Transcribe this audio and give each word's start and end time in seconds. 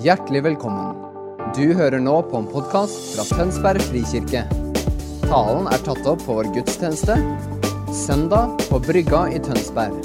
Hjertelig 0.00 0.40
velkommen. 0.46 0.94
Du 1.52 1.74
hører 1.76 2.00
nå 2.00 2.14
på 2.30 2.38
en 2.38 2.46
podkast 2.48 3.10
fra 3.12 3.24
Tønsberg 3.36 3.82
frikirke. 3.84 4.46
Talen 5.26 5.66
er 5.68 5.82
tatt 5.84 6.08
opp 6.08 6.22
på 6.24 6.36
vår 6.38 6.48
gudstjeneste 6.54 7.18
søndag 7.92 8.54
på 8.70 8.80
Brygga 8.86 9.26
i 9.28 9.42
Tønsberg. 9.44 9.98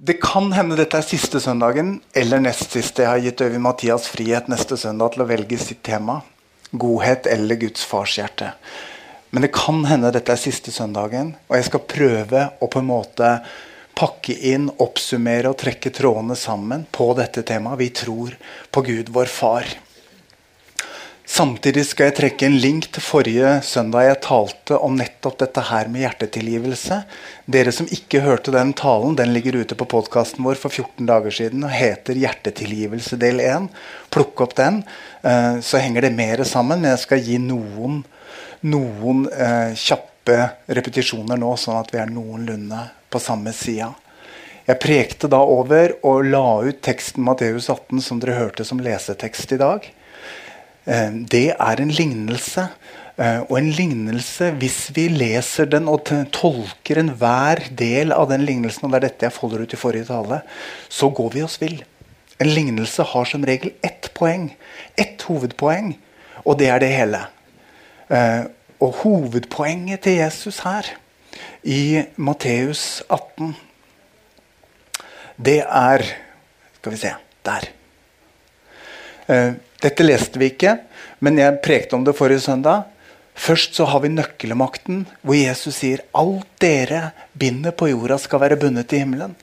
Det 0.00 0.16
kan 0.24 0.48
hende 0.56 0.80
dette 0.80 0.96
er 0.96 1.04
siste 1.12 1.44
søndagen 1.44 1.98
eller 2.16 2.40
nest 2.48 2.72
siste. 2.72 3.04
Jeg 3.04 3.12
har 3.12 3.24
gitt 3.28 3.44
Øyvind 3.44 3.68
Mathias 3.68 4.08
frihet 4.16 4.48
neste 4.48 4.80
søndag 4.80 5.12
til 5.12 5.28
å 5.28 5.30
velge 5.34 5.60
sitt 5.60 5.84
tema. 5.84 6.22
Godhet 6.72 7.28
eller 7.28 7.66
Guds 7.68 7.84
farshjerte. 7.84 8.54
Men 9.36 9.44
det 9.44 9.52
kan 9.52 9.82
hende 9.84 10.08
dette 10.08 10.32
er 10.32 10.40
siste 10.40 10.72
søndagen, 10.72 11.34
og 11.50 11.58
jeg 11.58 11.66
skal 11.66 11.82
prøve 11.84 12.44
å 12.56 12.68
på 12.72 12.80
en 12.80 12.86
måte 12.88 13.34
pakke 13.92 14.32
inn, 14.48 14.70
oppsummere 14.80 15.50
og 15.52 15.58
trekke 15.60 15.92
trådene 15.92 16.32
sammen 16.40 16.86
på 16.88 17.10
dette 17.18 17.44
temaet. 17.44 17.82
Vi 17.82 17.90
tror 18.00 18.32
på 18.72 18.82
Gud, 18.86 19.12
vår 19.12 19.28
far. 19.28 19.68
Samtidig 21.28 21.84
skal 21.90 22.08
jeg 22.08 22.16
trekke 22.16 22.48
en 22.48 22.56
link 22.62 22.88
til 22.96 23.04
forrige 23.04 23.52
søndag 23.68 24.06
jeg 24.06 24.22
talte 24.24 24.80
om 24.80 24.96
nettopp 24.96 25.36
dette 25.44 25.68
her 25.68 25.92
med 25.92 26.06
hjertetilgivelse. 26.06 27.02
Dere 27.44 27.76
som 27.76 27.92
ikke 27.92 28.24
hørte 28.24 28.56
den 28.56 28.72
talen, 28.78 29.20
den 29.20 29.36
ligger 29.36 29.60
ute 29.60 29.76
på 29.76 29.90
podkasten 29.98 30.48
vår 30.48 30.56
for 30.64 30.72
14 30.72 31.12
dager 31.12 31.34
siden 31.42 31.68
og 31.68 31.76
heter 31.76 32.16
'Hjertetilgivelse 32.16 33.20
del 33.20 33.44
1'. 33.44 33.68
Plukk 34.08 34.40
opp 34.48 34.56
den, 34.56 34.84
eh, 35.20 35.60
så 35.60 35.76
henger 35.76 36.08
det 36.08 36.16
mer 36.16 36.44
sammen. 36.44 36.80
Men 36.80 36.96
jeg 36.96 37.04
skal 37.04 37.20
gi 37.20 37.36
noen, 37.36 38.04
noen 38.64 39.26
eh, 39.32 39.74
kjappe 39.76 40.38
repetisjoner 40.66 41.38
nå, 41.40 41.52
sånn 41.60 41.80
at 41.80 41.92
vi 41.94 42.00
er 42.02 42.10
noenlunde 42.12 42.80
på 43.12 43.20
samme 43.22 43.52
sida. 43.56 43.92
Jeg 44.66 44.82
prekte 44.82 45.30
da 45.30 45.38
over 45.46 45.94
og 46.06 46.26
la 46.26 46.46
ut 46.66 46.80
teksten 46.82 47.22
Matteus 47.26 47.68
18 47.70 48.02
som 48.02 48.18
dere 48.22 48.34
hørte 48.34 48.64
som 48.66 48.80
lesetekst 48.82 49.54
i 49.54 49.60
dag. 49.62 49.84
Eh, 50.86 51.10
det 51.30 51.48
er 51.54 51.82
en 51.82 51.92
lignelse. 51.94 52.66
Eh, 53.16 53.38
og 53.46 53.54
en 53.60 53.70
lignelse, 53.72 54.50
hvis 54.60 54.90
vi 54.96 55.06
leser 55.08 55.70
den 55.72 55.86
og 55.88 56.10
tolker 56.34 57.00
enhver 57.00 57.62
del 57.78 58.12
av 58.12 58.28
den 58.32 58.44
lignelsen, 58.48 58.84
og 58.84 58.92
det 58.92 58.98
er 58.98 59.06
dette 59.06 59.28
jeg 59.28 59.36
folder 59.36 59.62
ut 59.64 59.72
i 59.72 59.80
forrige 59.80 60.10
tale, 60.10 60.42
så 60.92 61.08
går 61.14 61.30
vi 61.38 61.44
oss 61.46 61.56
vill. 61.62 61.78
En 62.42 62.50
lignelse 62.52 63.06
har 63.14 63.30
som 63.30 63.46
regel 63.48 63.72
ett 63.86 64.10
poeng. 64.18 64.50
Ett 64.98 65.22
hovedpoeng, 65.24 65.94
og 66.44 66.58
det 66.60 66.68
er 66.74 66.82
det 66.82 66.92
hele. 66.92 67.22
Eh, 68.06 68.44
og 68.80 68.92
hovedpoenget 69.02 70.04
til 70.04 70.20
Jesus 70.20 70.60
her, 70.64 70.88
i 71.66 72.02
Matteus 72.16 73.02
18, 73.10 73.56
det 75.36 75.62
er 75.64 76.04
Skal 76.76 76.92
vi 76.92 76.98
se 77.00 77.10
Der. 77.44 77.64
Dette 79.82 80.04
leste 80.04 80.38
vi 80.38 80.52
ikke, 80.52 80.76
men 81.18 81.38
jeg 81.40 81.58
prekte 81.64 81.96
om 81.96 82.04
det 82.06 82.14
forrige 82.16 82.44
søndag. 82.44 82.84
Først 83.34 83.74
så 83.74 83.84
har 83.90 84.00
vi 84.04 84.12
nøkkelmakten, 84.12 85.02
hvor 85.20 85.36
Jesus 85.36 85.80
sier 85.82 86.04
alt 86.16 86.46
dere 86.62 87.10
binder 87.36 87.74
på 87.76 87.90
jorda, 87.90 88.16
skal 88.22 88.40
være 88.40 88.58
bundet 88.60 88.94
i 88.94 89.02
himmelen. 89.02 89.34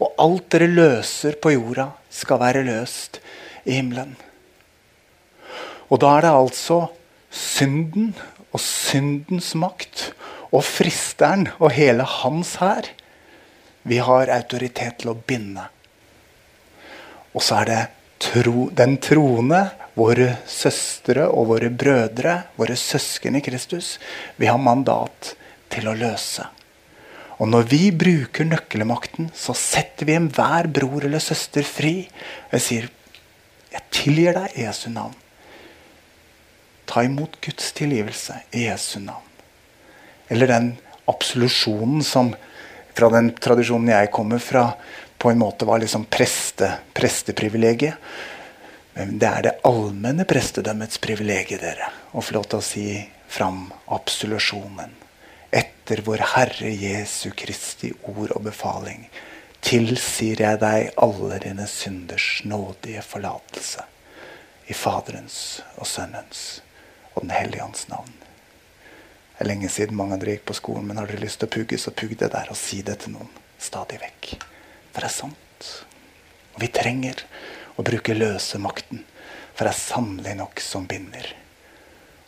Og 0.00 0.14
alt 0.18 0.48
dere 0.52 0.70
løser 0.70 1.36
på 1.36 1.52
jorda, 1.52 1.90
skal 2.10 2.40
være 2.40 2.64
løst 2.66 3.20
i 3.64 3.76
himmelen. 3.76 4.16
Og 5.90 6.00
da 6.00 6.16
er 6.16 6.26
det 6.26 6.32
altså 6.32 6.80
synden 7.30 8.12
og 8.50 8.60
syndens 8.62 9.54
makt 9.54 10.10
og 10.50 10.64
fristeren 10.66 11.48
og 11.58 11.72
hele 11.76 12.06
hans 12.20 12.56
hær 12.60 12.88
vi 13.88 14.00
har 14.02 14.32
autoritet 14.34 15.00
til 15.00 15.12
å 15.12 15.16
binde. 15.16 15.64
Og 17.32 17.42
så 17.44 17.62
er 17.62 17.70
det 17.70 17.80
tro, 18.20 18.68
den 18.76 18.98
troende, 19.02 19.62
våre 19.96 20.34
søstre 20.48 21.26
og 21.28 21.50
våre 21.50 21.70
brødre, 21.72 22.36
våre 22.56 22.76
søsken 22.78 23.38
i 23.38 23.44
Kristus, 23.44 23.98
vi 24.36 24.48
har 24.50 24.60
mandat 24.60 25.34
til 25.72 25.88
å 25.90 25.96
løse. 25.96 26.46
Og 27.40 27.48
når 27.48 27.66
vi 27.70 27.82
bruker 27.96 28.44
nøkkelmakten, 28.44 29.30
så 29.32 29.56
setter 29.56 30.08
vi 30.08 30.16
enhver 30.18 30.68
bror 30.68 31.06
eller 31.08 31.22
søster 31.24 31.64
fri. 31.64 32.10
Jeg 32.52 32.60
sier, 32.60 32.88
'Jeg 33.70 33.82
tilgir 33.90 34.32
deg 34.34 34.58
Jesu 34.58 34.90
navn'. 34.90 35.29
Ta 36.90 37.04
imot 37.06 37.38
Guds 37.44 37.72
tilgivelse 37.78 38.40
i 38.50 38.64
Jesu 38.66 38.98
navn. 39.00 39.26
Eller 40.28 40.50
den 40.50 40.72
absolusjonen 41.10 42.02
som 42.04 42.32
fra 42.94 43.08
den 43.14 43.30
tradisjonen 43.38 43.92
jeg 43.92 44.10
kommer 44.14 44.42
fra, 44.42 44.64
på 45.18 45.30
en 45.30 45.38
måte 45.38 45.68
var 45.68 45.78
liksom 45.78 46.08
preste, 46.10 46.72
presteprivilegiet. 46.96 47.94
Men 48.94 49.18
det 49.22 49.28
er 49.28 49.46
det 49.46 49.52
allmenne 49.68 50.26
prestedømmets 50.28 50.98
privilegium, 51.02 51.60
dere. 51.62 51.90
Å 52.10 52.22
få 52.24 52.34
lov 52.36 52.48
til 52.50 52.58
å 52.58 52.66
si 52.66 52.86
fram 53.30 53.68
absolusjonen. 53.94 54.96
Etter 55.50 56.02
vår 56.06 56.24
Herre 56.34 56.72
Jesu 56.74 57.30
Kristi 57.38 57.92
ord 58.10 58.34
og 58.34 58.48
befaling 58.48 59.06
tilsier 59.62 60.42
jeg 60.42 60.58
deg 60.62 60.90
alle 60.98 61.38
dine 61.42 61.68
synders 61.70 62.40
nådige 62.48 63.04
forlatelse. 63.06 63.86
I 64.70 64.74
Faderens 64.74 65.38
og 65.76 65.86
Sønnens 65.90 66.60
og 67.14 67.22
Den 67.22 67.30
hellige 67.34 67.64
ånds 67.64 67.88
navn. 67.88 68.12
Det 68.20 69.46
er 69.46 69.48
lenge 69.48 69.68
siden 69.72 69.96
mange 69.96 70.14
av 70.14 70.20
dere 70.20 70.36
gikk 70.36 70.48
på 70.50 70.58
skolen, 70.58 70.86
men 70.88 71.00
har 71.00 71.08
dere 71.08 71.22
lyst 71.22 71.40
til 71.40 71.48
å 71.48 71.54
pugge, 71.54 71.78
så 71.80 71.94
pugg 71.96 72.16
det 72.20 72.30
der 72.34 72.50
og 72.52 72.58
si 72.60 72.82
det 72.84 72.98
til 73.00 73.14
noen 73.16 73.30
stadig 73.60 74.00
vekk. 74.02 74.34
For 74.92 75.00
det 75.00 75.08
er 75.08 75.14
sant. 75.14 75.70
Og 76.54 76.60
vi 76.64 76.68
trenger 76.74 77.24
å 77.80 77.84
bruke 77.86 78.16
løse 78.16 78.60
makten. 78.60 79.04
For 79.54 79.64
det 79.64 79.72
er 79.72 79.80
sannelig 79.80 80.36
nok 80.38 80.60
som 80.64 80.86
binder 80.90 81.32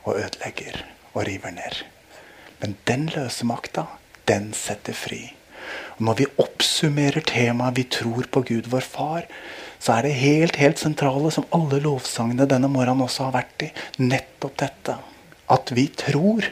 og 0.02 0.18
ødelegger 0.18 0.82
og 1.12 1.26
river 1.28 1.54
ned. 1.54 1.82
Men 2.62 2.76
den 2.88 3.06
løse 3.12 3.46
makta, 3.46 3.86
den 4.28 4.52
setter 4.56 4.96
fri. 4.96 5.22
Og 5.98 6.06
når 6.08 6.18
vi 6.20 6.26
oppsummerer 6.42 7.20
temaet 7.26 7.76
'Vi 7.76 7.84
tror 7.84 8.26
på 8.30 8.42
Gud, 8.42 8.70
vår 8.72 8.80
Far', 8.80 9.28
så 9.82 9.96
er 9.96 10.06
det 10.06 10.12
helt, 10.14 10.56
helt 10.62 10.78
sentrale, 10.78 11.32
som 11.34 11.48
alle 11.50 11.80
lovsangene 11.82 12.46
denne 12.46 12.70
morgenen 12.70 13.02
også 13.02 13.26
har 13.26 13.40
vært 13.40 13.64
i, 13.66 13.70
nettopp 13.98 14.60
dette. 14.62 14.94
At 15.50 15.72
vi 15.74 15.88
tror 15.90 16.46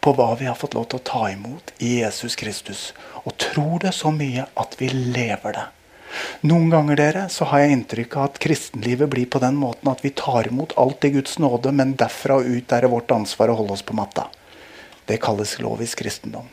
på 0.00 0.14
hva 0.16 0.30
vi 0.40 0.48
har 0.48 0.56
fått 0.56 0.78
lov 0.78 0.86
til 0.88 1.00
å 1.00 1.04
ta 1.10 1.26
imot 1.28 1.74
i 1.84 1.98
Jesus 1.98 2.38
Kristus. 2.40 2.86
Og 3.28 3.36
tror 3.36 3.84
det 3.84 3.92
så 3.92 4.14
mye 4.14 4.46
at 4.56 4.78
vi 4.80 4.88
lever 4.88 5.58
det. 5.58 5.66
Noen 6.48 6.72
ganger 6.72 6.96
dere, 6.96 7.26
så 7.28 7.50
har 7.52 7.62
jeg 7.62 7.76
inntrykk 7.76 8.16
av 8.16 8.30
at 8.30 8.40
kristenlivet 8.42 9.12
blir 9.12 9.28
på 9.30 9.44
den 9.44 9.60
måten 9.60 9.92
at 9.92 10.00
vi 10.00 10.14
tar 10.16 10.48
imot 10.48 10.72
alt 10.80 11.04
i 11.04 11.12
Guds 11.20 11.36
nåde, 11.38 11.76
men 11.76 11.94
derfra 12.00 12.40
og 12.40 12.48
ut 12.48 12.72
er 12.72 12.86
det 12.86 12.94
vårt 12.96 13.12
ansvar 13.14 13.52
å 13.52 13.60
holde 13.60 13.76
oss 13.76 13.84
på 13.84 13.98
matta. 13.98 14.30
Det 15.04 15.20
kalles 15.20 15.58
lovisk 15.60 16.00
kristendom. 16.00 16.48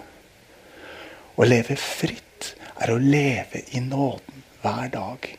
Å 1.40 1.48
leve 1.48 1.80
fritt 1.80 2.54
er 2.84 2.92
å 2.92 3.00
leve 3.00 3.64
i 3.72 3.80
nåden 3.80 4.44
hver 4.60 4.92
dag. 4.92 5.36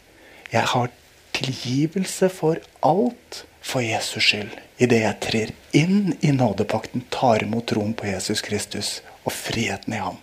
Jeg 0.52 0.64
har 0.72 0.88
tilgivelse 1.36 2.28
for 2.32 2.60
alt 2.82 3.44
for 3.60 3.84
Jesus 3.84 4.24
skyld. 4.24 4.54
Idet 4.78 5.02
jeg 5.02 5.20
trer 5.24 5.52
inn 5.76 6.14
i 6.24 6.32
nådepakten, 6.32 7.04
tar 7.12 7.42
imot 7.44 7.68
troen 7.72 7.94
på 7.98 8.08
Jesus 8.08 8.42
Kristus 8.46 8.98
og 9.24 9.34
friheten 9.34 9.96
i 9.96 10.02
ham. 10.02 10.18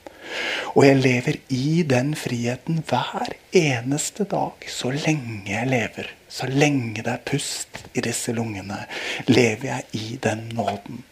Og 0.73 0.85
jeg 0.87 0.97
lever 1.03 1.37
i 1.53 1.83
den 1.87 2.15
friheten 2.17 2.81
hver 2.89 3.35
eneste 3.55 4.25
dag, 4.31 4.65
så 4.67 4.91
lenge 4.91 5.43
jeg 5.51 5.69
lever. 5.69 6.09
Så 6.29 6.49
lenge 6.49 7.03
det 7.03 7.11
er 7.13 7.25
pust 7.27 7.85
i 7.93 8.03
disse 8.03 8.33
lungene, 8.35 8.81
lever 9.27 9.69
jeg 9.69 9.83
i 9.93 10.19
den 10.23 10.49
nåden. 10.57 11.03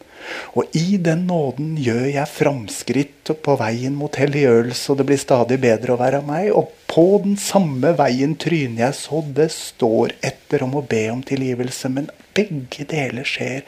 Og 0.57 0.75
i 0.77 0.97
den 1.01 1.25
nåden 1.27 1.75
gjør 1.81 2.05
jeg 2.11 2.29
framskritt 2.29 3.31
på 3.43 3.55
veien 3.59 3.95
mot 3.97 4.15
helliggjørelse, 4.19 4.91
og 4.91 4.99
det 4.99 5.07
blir 5.09 5.21
stadig 5.21 5.59
bedre 5.63 5.95
å 5.95 5.99
være 6.01 6.21
meg. 6.25 6.51
Og 6.53 6.71
på 6.89 7.05
den 7.23 7.37
samme 7.41 7.95
veien 7.97 8.35
tryner 8.39 8.87
jeg 8.87 8.99
så 8.99 9.23
det 9.35 9.49
står 9.55 10.15
etter 10.25 10.65
om 10.65 10.77
å 10.77 10.85
be 10.85 11.05
om 11.13 11.23
tilgivelse. 11.25 11.91
Men 11.93 12.11
begge 12.37 12.85
deler 12.89 13.27
skjer 13.27 13.65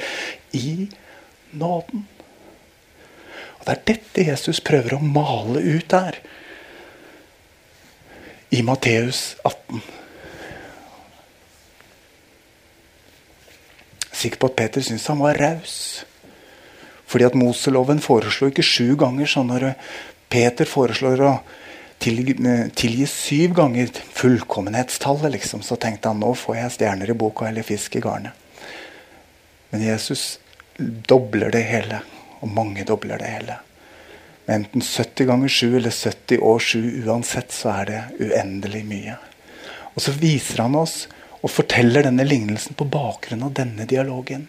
i 0.56 0.90
nåden. 1.56 2.08
Og 3.60 3.68
Det 3.68 3.76
er 3.76 3.86
dette 3.90 4.30
Jesus 4.30 4.62
prøver 4.62 4.98
å 4.98 5.04
male 5.04 5.62
ut 5.64 5.90
der. 5.90 6.20
I 8.54 8.62
Matteus 8.62 9.34
18. 9.44 9.82
Sikker 14.16 14.40
på 14.40 14.48
at 14.52 14.60
Peter 14.60 14.86
syntes 14.86 15.10
han 15.12 15.20
var 15.20 15.42
raus. 15.42 16.06
Fordi 17.06 17.28
at 17.28 17.38
Moseloven 17.38 18.02
foreslo 18.04 18.50
ikke 18.50 18.66
sju 18.66 18.96
ganger. 19.00 19.30
Så 19.30 19.44
når 19.46 19.72
Peter 20.32 20.68
foreslår 20.70 21.22
å 21.26 21.34
tilgi, 22.02 22.36
tilgi 22.76 23.08
syv 23.10 23.54
ganger 23.60 23.92
fullkommenhetstallet, 24.18 25.32
liksom, 25.38 25.64
så 25.66 25.78
tenkte 25.80 26.12
han 26.12 26.22
nå 26.24 26.34
får 26.38 26.60
jeg 26.60 26.74
stjerner 26.80 27.12
i 27.12 27.18
boka 27.18 27.50
eller 27.50 27.66
fisk 27.66 28.00
i 28.00 28.04
garnet. 28.04 28.34
Men 29.72 29.86
Jesus 29.86 30.40
dobler 30.80 31.52
det 31.52 31.64
hele, 31.68 32.02
og 32.42 32.52
mange 32.52 32.86
dobler 32.88 33.22
det 33.22 33.32
hele. 33.38 33.60
Enten 34.52 34.84
70 34.84 35.26
ganger 35.26 35.50
7 35.50 35.78
eller 35.80 35.92
70 35.92 36.44
år 36.46 36.60
7, 36.60 36.82
uansett 37.08 37.54
så 37.56 37.72
er 37.80 37.90
det 37.90 38.02
uendelig 38.22 38.84
mye. 38.86 39.16
Og 39.96 40.04
så 40.06 40.14
viser 40.20 40.62
han 40.62 40.76
oss 40.78 41.06
og 41.42 41.50
forteller 41.54 42.06
denne 42.06 42.26
lignelsen 42.28 42.78
på 42.78 42.88
bakgrunn 42.92 43.46
av 43.48 43.56
denne 43.58 43.88
dialogen. 43.90 44.46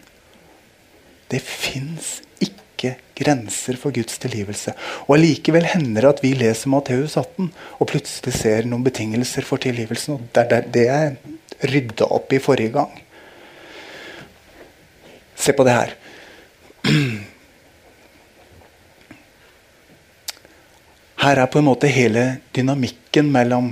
Det 1.31 1.41
fins 1.43 2.17
ikke 2.43 2.95
grenser 3.17 3.77
for 3.79 3.95
Guds 3.95 4.19
tilgivelse. 4.21 4.73
Og 5.07 5.17
Allikevel 5.17 5.65
hender 5.67 6.05
det 6.05 6.11
at 6.11 6.21
vi 6.23 6.33
leser 6.37 6.71
Matteus 6.71 7.17
18 7.17 7.49
og 7.79 7.89
plutselig 7.89 8.35
ser 8.37 8.67
noen 8.69 8.85
betingelser 8.85 9.47
for 9.47 9.61
tilgivelsen. 9.61 10.17
og 10.17 10.29
Det 10.35 10.45
er 10.45 10.69
det 10.73 10.85
jeg 10.87 11.17
rydda 11.73 12.11
opp 12.13 12.33
i 12.33 12.43
forrige 12.43 12.75
gang. 12.75 12.93
Se 15.37 15.53
på 15.53 15.65
det 15.67 15.73
her. 15.77 15.97
Her 21.17 21.39
er 21.41 21.49
på 21.49 21.59
en 21.59 21.65
måte 21.65 21.89
hele 21.89 22.23
dynamikken 22.55 23.31
mellom, 23.33 23.71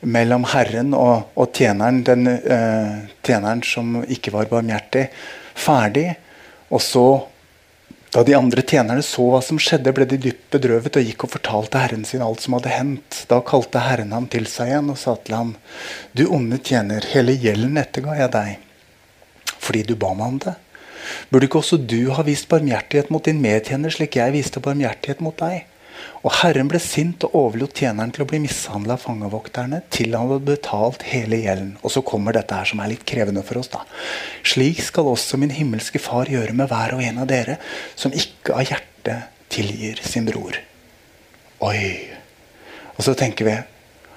mellom 0.00 0.44
Herren 0.52 0.94
og, 0.94 1.32
og 1.34 1.50
tjeneren, 1.52 2.04
den 2.06 2.28
uh, 2.30 3.02
tjeneren 3.26 3.64
som 3.66 3.98
ikke 4.06 4.30
var 4.32 4.46
barmhjertig, 4.48 5.08
ferdig. 5.58 6.06
Og 6.72 6.82
så, 6.82 7.04
da 8.14 8.22
de 8.24 8.36
andre 8.38 8.62
tjenerne 8.62 9.02
så 9.04 9.26
hva 9.28 9.40
som 9.44 9.58
skjedde, 9.60 9.92
ble 9.96 10.06
de 10.08 10.20
dypt 10.28 10.46
bedrøvet 10.54 10.96
og 11.00 11.08
gikk 11.08 11.26
og 11.26 11.34
fortalte 11.34 11.82
herren 11.82 12.06
sin 12.08 12.22
alt 12.24 12.44
som 12.44 12.56
hadde 12.56 12.72
hendt. 12.72 13.24
Da 13.30 13.40
kalte 13.44 13.82
herren 13.84 14.14
ham 14.16 14.28
til 14.32 14.48
seg 14.50 14.72
igjen 14.72 14.92
og 14.94 15.00
sa 15.00 15.16
til 15.20 15.36
ham, 15.38 15.54
du 16.16 16.26
onde 16.28 16.60
tjener, 16.62 17.06
hele 17.12 17.36
gjelden 17.36 17.80
etterga 17.80 18.16
jeg 18.20 18.32
deg, 18.36 18.54
fordi 19.58 19.84
du 19.90 19.96
ba 19.98 20.14
meg 20.16 20.30
om 20.30 20.40
det. 20.46 20.56
Burde 21.28 21.48
ikke 21.48 21.60
også 21.60 21.76
du 21.84 22.14
ha 22.16 22.24
vist 22.24 22.48
barmhjertighet 22.48 23.10
mot 23.12 23.24
din 23.24 23.42
medtjener, 23.44 23.92
slik 23.92 24.16
jeg 24.16 24.32
viste 24.32 24.62
barmhjertighet 24.64 25.20
mot 25.24 25.36
deg? 25.36 25.66
Og 26.24 26.32
Herren 26.40 26.68
ble 26.70 26.80
sint 26.80 27.24
og 27.26 27.34
overlot 27.36 27.76
tjeneren 27.76 28.12
til 28.14 28.24
å 28.24 28.28
bli 28.28 28.40
mishandla 28.42 28.96
av 28.96 29.02
fangevokterne 29.04 29.82
til 29.92 30.14
han 30.16 30.30
hadde 30.30 30.48
betalt 30.48 31.04
hele 31.10 31.42
gjelden. 31.42 31.74
Og 31.82 31.92
så 31.92 32.02
kommer 32.06 32.36
dette 32.36 32.56
her 32.56 32.68
som 32.70 32.80
er 32.80 32.92
litt 32.94 33.04
krevende 33.08 33.44
for 33.44 33.60
oss. 33.60 33.70
da. 33.72 33.84
Slik 34.46 34.80
skal 34.84 35.10
også 35.10 35.40
min 35.40 35.52
himmelske 35.54 36.00
Far 36.02 36.30
gjøre 36.32 36.56
med 36.56 36.70
hver 36.72 36.96
og 36.96 37.04
en 37.04 37.20
av 37.24 37.28
dere 37.30 37.58
som 37.94 38.14
ikke 38.14 38.56
av 38.56 38.64
hjerte 38.68 39.18
tilgir 39.52 40.00
sin 40.04 40.26
bror. 40.28 40.56
Oi. 41.64 42.10
Og 42.96 43.04
så 43.04 43.14
tenker 43.18 43.48
vi 43.48 43.56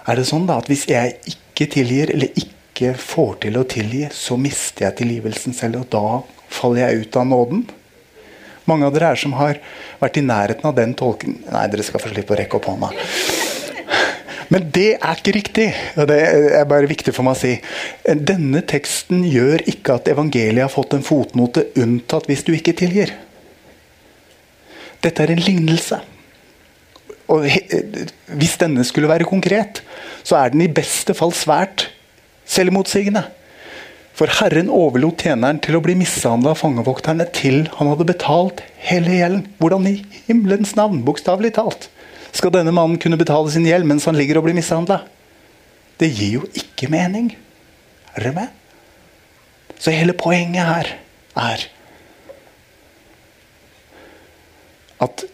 Er 0.08 0.16
det 0.16 0.28
sånn 0.30 0.48
da 0.48 0.62
at 0.62 0.70
hvis 0.72 0.86
jeg 0.88 1.18
ikke 1.28 1.66
tilgir, 1.74 2.14
eller 2.14 2.32
ikke 2.40 2.94
får 2.96 3.34
til 3.44 3.58
å 3.60 3.66
tilgi, 3.68 4.06
så 4.16 4.38
mister 4.40 4.86
jeg 4.86 5.02
tilgivelsen 5.02 5.56
selv, 5.58 5.82
og 5.82 5.90
da 5.92 6.22
faller 6.48 6.86
jeg 6.86 7.02
ut 7.02 7.18
av 7.20 7.28
nåden? 7.28 7.66
Mange 8.68 8.88
av 8.88 8.96
dere 8.96 9.14
er 9.14 9.20
som 9.20 9.36
har 9.40 9.62
vært 10.02 10.20
i 10.20 10.26
nærheten 10.26 10.68
av 10.68 10.76
den 10.76 10.94
tolken 10.98 11.38
Nei, 11.48 11.68
dere 11.72 11.86
skal 11.88 12.04
få 12.04 12.12
slippe 12.12 12.36
å 12.36 12.40
rekke 12.40 12.60
opp 12.60 12.68
hånda. 12.68 12.92
Men 14.54 14.68
det 14.72 14.90
er 14.96 15.20
ikke 15.20 15.36
riktig. 15.36 15.68
og 16.00 16.08
Det 16.08 16.18
er 16.60 16.68
bare 16.70 16.90
viktig 16.90 17.14
for 17.16 17.28
meg 17.28 17.36
å 17.36 17.40
si. 17.40 17.56
Denne 18.04 18.62
teksten 18.68 19.26
gjør 19.28 19.64
ikke 19.68 19.98
at 20.00 20.12
evangeliet 20.12 20.64
har 20.64 20.72
fått 20.72 20.96
en 20.96 21.06
fotnote 21.06 21.68
unntatt 21.80 22.30
hvis 22.30 22.46
du 22.48 22.54
ikke 22.56 22.76
tilgir. 22.78 23.12
Dette 25.04 25.24
er 25.24 25.34
en 25.34 25.44
lignelse. 25.44 26.00
Og 27.28 27.44
Hvis 28.40 28.56
denne 28.60 28.86
skulle 28.88 29.12
være 29.12 29.28
konkret, 29.28 29.82
så 30.24 30.40
er 30.40 30.54
den 30.54 30.64
i 30.64 30.72
beste 30.72 31.16
fall 31.18 31.36
svært 31.36 31.90
selvmotsigende. 32.48 33.26
For 34.18 34.32
Herren 34.40 34.72
overlot 34.74 35.22
tjeneren 35.22 35.60
til 35.62 35.76
å 35.78 35.82
bli 35.86 35.94
mishandla 36.00 36.56
av 36.56 36.62
fangevokterne 36.64 37.28
til 37.38 37.68
han 37.76 37.92
hadde 37.92 38.08
betalt 38.10 38.64
hele 38.88 39.20
gjelden. 39.20 39.44
Hvordan 39.62 39.86
i 39.92 39.94
himmelens 40.26 40.74
navn, 40.80 41.04
bokstavelig 41.06 41.54
talt, 41.60 41.86
skal 42.34 42.54
denne 42.56 42.74
mannen 42.74 42.98
kunne 43.02 43.20
betale 43.20 43.54
sin 43.54 43.68
gjeld 43.70 43.86
mens 43.86 44.10
han 44.10 44.18
ligger 44.18 44.40
og 44.40 44.48
blir 44.48 44.58
mishandla? 44.58 45.04
Det 46.02 46.10
gir 46.10 46.40
jo 46.40 46.50
ikke 46.58 46.90
mening. 46.90 47.30
Er 48.16 48.26
dere 48.26 48.34
med? 48.40 48.58
Så 49.78 49.94
hele 49.94 50.18
poenget 50.18 50.66
her 50.66 50.94
er 51.38 51.70
at 55.06 55.28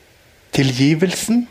tilgivelsen 0.52 1.46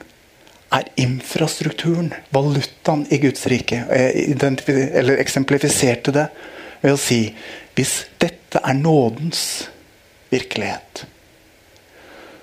er 0.73 0.89
infrastrukturen, 1.01 2.13
valutaen 2.33 3.07
i 3.09 3.17
Guds 3.25 3.49
rike. 3.49 3.87
Jeg 3.89 4.37
eller 5.01 5.21
eksemplifiserte 5.21 6.13
det 6.13 6.29
ved 6.83 6.95
å 6.95 7.01
si 7.01 7.23
hvis 7.77 7.95
dette 8.21 8.61
er 8.61 8.77
nådens 8.77 9.69
virkelighet, 10.33 11.07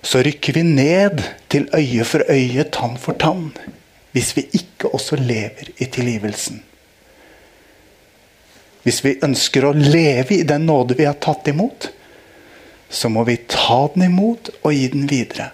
så 0.01 0.24
rykker 0.24 0.56
vi 0.56 0.63
ned 0.63 1.21
til 1.51 1.68
øye 1.75 2.06
for 2.07 2.24
øye, 2.31 2.63
tann 2.71 2.95
for 2.97 3.19
tann, 3.19 3.51
hvis 4.15 4.31
vi 4.38 4.47
ikke 4.56 4.94
også 4.95 5.19
lever 5.19 5.74
i 5.77 5.86
tilgivelsen. 5.91 6.63
Hvis 8.83 9.03
vi 9.03 9.18
ønsker 9.25 9.68
å 9.68 9.75
leve 9.75 10.39
i 10.39 10.47
den 10.47 10.65
nåde 10.69 10.95
vi 10.97 11.06
har 11.06 11.19
tatt 11.21 11.51
imot, 11.51 11.91
så 12.89 13.09
må 13.12 13.25
vi 13.27 13.38
ta 13.51 13.83
den 13.94 14.07
imot 14.07 14.50
og 14.63 14.74
gi 14.74 14.88
den 14.95 15.06
videre. 15.09 15.51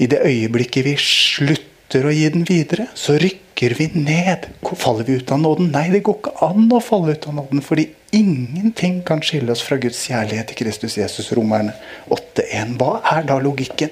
I 0.00 0.08
det 0.10 0.22
øyeblikket 0.24 0.86
vi 0.86 0.94
slutter 1.00 2.06
å 2.06 2.14
gi 2.14 2.28
den 2.32 2.46
videre, 2.48 2.88
så 2.94 3.18
rykker 3.18 3.43
vi 3.60 3.90
ned. 3.94 4.46
Faller 4.76 5.04
vi 5.04 5.12
ut 5.12 5.30
av 5.32 5.38
nåden? 5.38 5.70
Nei, 5.72 5.90
det 5.90 6.02
går 6.02 6.16
ikke 6.18 6.34
an 6.42 6.72
å 6.72 6.80
falle 6.80 7.12
ut 7.12 7.26
av 7.28 7.34
nåden. 7.34 7.62
fordi 7.62 7.88
Ingenting 8.14 9.02
kan 9.02 9.20
skille 9.22 9.52
oss 9.52 9.62
fra 9.62 9.76
Guds 9.76 10.04
kjærlighet 10.06 10.46
til 10.48 10.56
Kristus 10.56 10.96
Jesus. 10.98 11.32
Romerne 11.32 11.72
8.1. 12.10 12.76
Hva 12.78 13.00
er 13.10 13.24
da 13.26 13.38
logikken? 13.42 13.90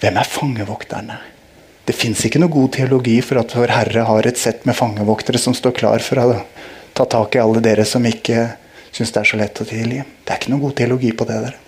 Hvem 0.00 0.16
er 0.16 0.24
fangevokterne? 0.24 1.18
Det 1.84 1.96
fins 1.96 2.24
ikke 2.24 2.40
noe 2.40 2.52
god 2.52 2.72
teologi 2.72 3.18
for 3.20 3.40
at 3.40 3.52
vår 3.56 3.72
Herre 3.74 4.06
har 4.08 4.26
et 4.26 4.38
sett 4.38 4.64
med 4.64 4.78
fangevoktere 4.78 5.40
som 5.40 5.56
står 5.56 5.74
klar 5.76 6.04
for 6.04 6.22
å 6.22 6.38
ta 6.96 7.04
tak 7.04 7.36
i 7.36 7.42
alle 7.42 7.60
dere 7.64 7.84
som 7.88 8.04
ikke 8.06 8.46
syns 8.92 9.12
det 9.12 9.20
er 9.20 9.28
så 9.28 9.40
lett 9.40 9.60
å 9.60 9.66
tilgi. 9.68 10.00
Det 10.24 10.32
er 10.32 10.40
ikke 10.40 10.54
noe 10.54 10.64
god 10.64 10.76
teologi 10.80 11.12
på 11.16 11.26
det 11.28 11.40
der. 11.44 11.58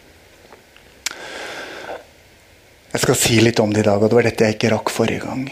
Jeg 2.92 3.00
skal 3.00 3.16
si 3.16 3.38
litt 3.40 3.60
om 3.62 3.72
det 3.72 3.80
i 3.80 3.88
dag, 3.88 4.02
og 4.02 4.10
det 4.10 4.18
var 4.18 4.26
dette 4.28 4.44
jeg 4.44 4.58
ikke 4.58 4.70
rakk 4.74 4.90
forrige 4.92 5.24
gang. 5.24 5.46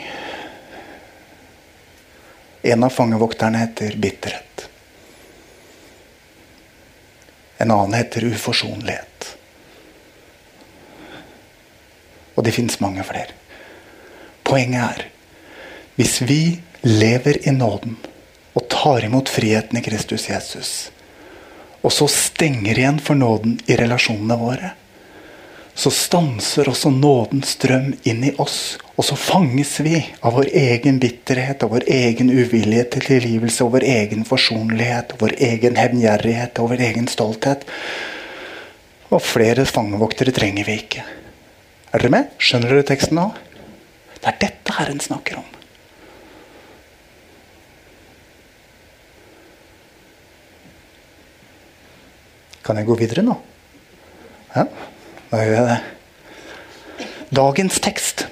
En 2.69 2.85
av 2.85 2.93
fangevokterne 2.93 3.63
heter 3.63 3.97
bitterhet. 3.97 4.67
En 7.65 7.73
annen 7.73 7.97
heter 7.97 8.27
uforsonlighet. 8.29 9.31
Og 12.37 12.45
det 12.45 12.53
fins 12.57 12.77
mange 12.85 13.05
flere. 13.09 13.33
Poenget 14.45 14.85
er 14.85 15.09
hvis 15.97 16.21
vi 16.25 16.43
lever 16.85 17.41
i 17.49 17.53
nåden 17.53 17.97
og 18.57 18.69
tar 18.73 19.05
imot 19.05 19.29
friheten 19.33 19.81
i 19.81 19.85
Kristus 19.85 20.29
Jesus, 20.29 20.71
og 21.81 21.93
så 21.93 22.09
stenger 22.09 22.77
igjen 22.77 23.01
for 23.01 23.17
nåden 23.17 23.59
i 23.69 23.77
relasjonene 23.81 24.37
våre, 24.41 24.73
så 25.81 25.91
stanser 25.91 26.69
også 26.69 26.91
nådens 26.93 27.55
strøm 27.57 27.95
inn 28.05 28.25
i 28.29 28.35
oss. 28.43 28.77
Og 29.01 29.07
så 29.09 29.17
fanges 29.17 29.79
vi 29.81 29.95
av 30.21 30.35
vår 30.37 30.51
egen 30.61 30.99
bitterhet, 31.01 31.63
av 31.65 31.73
vår 31.73 31.87
egen 31.89 32.29
uvilje 32.29 32.83
til 32.93 33.07
tilgivelse, 33.07 33.65
og 33.65 33.79
vår 33.79 33.87
egen 33.89 34.27
forsonlighet, 34.29 35.15
vår 35.23 35.39
egen 35.47 35.79
hevngjerrighet 35.81 36.61
og 36.61 36.75
vår 36.75 36.85
egen 36.91 37.09
stolthet. 37.09 37.65
Og 39.09 39.25
flere 39.25 39.65
fangevoktere 39.65 40.37
trenger 40.37 40.69
vi 40.69 40.77
ikke. 40.83 41.07
Er 41.95 42.05
dere 42.05 42.13
med? 42.13 42.37
Skjønner 42.37 42.77
dere 42.77 42.89
teksten 42.93 43.17
nå? 43.17 43.31
Det 44.21 44.29
er 44.35 44.39
dette 44.45 44.77
Herren 44.77 45.01
snakker 45.01 45.41
om. 45.41 45.49
Kan 52.69 52.77
jeg 52.77 52.93
gå 52.93 53.01
videre 53.01 53.25
nå? 53.25 53.41
Ja. 54.53 54.69
Da 55.31 55.41
gjør 55.47 55.55
jeg 55.55 55.67
det. 55.69 57.09
Dagens 57.31 57.77
tekst 57.79 58.25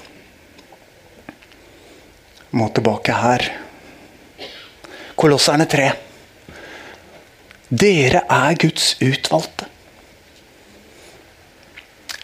må 2.59 2.67
tilbake 2.75 3.14
her. 3.14 3.45
Kolosserne 5.19 5.67
3. 5.71 5.93
Dere 7.71 8.25
er 8.26 8.57
Guds 8.59 8.97
utvalgte. 9.05 9.69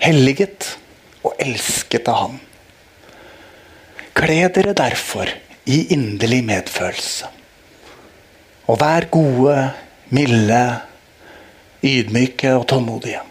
Helliget 0.02 0.72
og 1.22 1.36
elsket 1.38 2.10
av 2.10 2.18
Han. 2.18 2.40
Kle 4.18 4.40
dere 4.56 4.74
derfor 4.74 5.30
i 5.70 5.78
inderlig 5.94 6.40
medfølelse. 6.48 7.30
Og 8.66 8.80
vær 8.80 9.06
gode, 9.12 9.54
milde, 10.10 10.64
ydmyke 11.84 12.56
og 12.58 12.66
tålmodige. 12.72 13.22